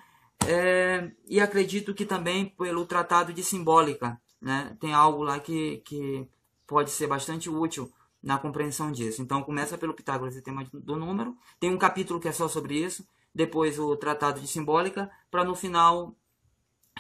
é, 0.46 1.12
e 1.28 1.40
acredito 1.40 1.94
que 1.94 2.06
também 2.06 2.50
pelo 2.50 2.86
tratado 2.86 3.34
de 3.34 3.44
simbólica 3.44 4.20
né? 4.42 4.76
Tem 4.80 4.94
algo 4.94 5.24
lá 5.24 5.40
que, 5.40 5.78
que 5.86 6.28
pode 6.66 6.90
ser 6.90 7.08
bastante 7.08 7.50
útil 7.50 7.92
na 8.22 8.38
compreensão 8.38 8.92
disso. 8.92 9.22
Então 9.22 9.44
começa 9.44 9.78
pelo 9.78 9.94
Pitágoras 9.94 10.36
e 10.36 10.42
tema 10.42 10.66
do 10.74 10.96
número, 10.96 11.38
tem 11.60 11.70
um 11.70 11.78
capítulo 11.78 12.20
que 12.20 12.28
é 12.28 12.32
só 12.32 12.48
sobre 12.48 12.76
isso, 12.76 13.06
depois 13.34 13.80
o 13.80 13.96
tratado 13.96 14.40
de 14.40 14.48
simbólica, 14.48 15.10
para 15.30 15.44
no 15.44 15.56
final 15.56 16.16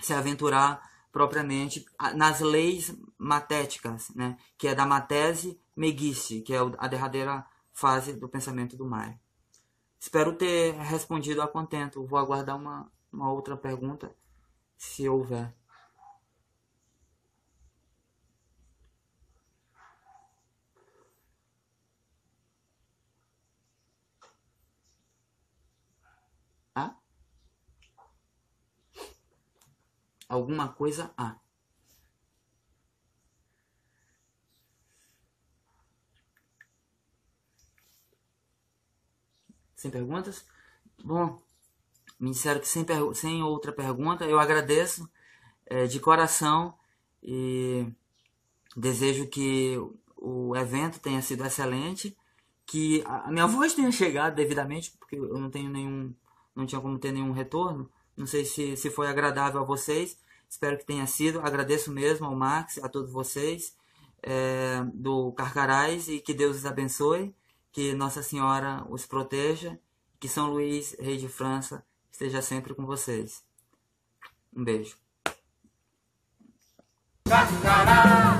se 0.01 0.13
aventurar 0.13 0.81
propriamente 1.11 1.85
nas 2.15 2.39
leis 2.39 2.95
matéticas, 3.17 4.09
né? 4.15 4.37
que 4.57 4.67
é 4.67 4.75
da 4.75 4.85
matese 4.85 5.59
megice, 5.75 6.41
que 6.41 6.53
é 6.53 6.59
a 6.77 6.87
derradeira 6.87 7.45
fase 7.73 8.13
do 8.13 8.29
pensamento 8.29 8.77
do 8.77 8.85
Maia. 8.85 9.19
Espero 9.99 10.33
ter 10.33 10.73
respondido 10.75 11.41
a 11.41 11.47
contento. 11.47 12.05
Vou 12.05 12.17
aguardar 12.17 12.57
uma, 12.57 12.91
uma 13.11 13.31
outra 13.31 13.55
pergunta, 13.55 14.15
se 14.77 15.07
houver. 15.07 15.53
Alguma 30.31 30.69
coisa 30.69 31.11
há. 31.17 31.35
Sem 39.75 39.91
perguntas? 39.91 40.45
Bom, 41.03 41.41
me 42.19 42.31
disseram 42.31 42.61
que 42.61 42.67
sem, 42.67 42.85
sem 43.13 43.43
outra 43.43 43.73
pergunta, 43.73 44.25
eu 44.25 44.39
agradeço 44.39 45.09
é, 45.65 45.85
de 45.85 45.99
coração 45.99 46.77
e 47.21 47.87
desejo 48.75 49.27
que 49.27 49.77
o 50.15 50.55
evento 50.55 50.99
tenha 50.99 51.21
sido 51.21 51.43
excelente, 51.43 52.15
que 52.65 53.03
a 53.05 53.29
minha 53.31 53.47
voz 53.47 53.73
tenha 53.73 53.91
chegado 53.91 54.35
devidamente, 54.35 54.91
porque 54.97 55.17
eu 55.17 55.39
não 55.39 55.49
tenho 55.49 55.69
nenhum, 55.69 56.13
não 56.55 56.65
tinha 56.65 56.79
como 56.79 56.99
ter 56.99 57.11
nenhum 57.11 57.31
retorno. 57.31 57.91
Não 58.21 58.27
sei 58.27 58.45
se, 58.45 58.77
se 58.77 58.91
foi 58.91 59.07
agradável 59.07 59.61
a 59.61 59.65
vocês, 59.65 60.15
espero 60.47 60.77
que 60.77 60.85
tenha 60.85 61.07
sido. 61.07 61.41
Agradeço 61.41 61.91
mesmo 61.91 62.27
ao 62.27 62.35
Max, 62.35 62.77
a 62.77 62.87
todos 62.87 63.11
vocês 63.11 63.75
é, 64.21 64.83
do 64.93 65.31
Carcarás 65.31 66.07
e 66.07 66.19
que 66.19 66.31
Deus 66.31 66.57
os 66.57 66.65
abençoe 66.67 67.33
que 67.71 67.95
Nossa 67.95 68.21
Senhora 68.21 68.85
os 68.89 69.07
proteja, 69.07 69.79
que 70.19 70.27
São 70.27 70.51
Luís, 70.51 70.95
Rei 70.99 71.17
de 71.17 71.27
França, 71.27 71.83
esteja 72.11 72.43
sempre 72.43 72.75
com 72.75 72.85
vocês. 72.85 73.43
Um 74.55 74.63
beijo. 74.63 74.97
Carcará, 77.25 78.39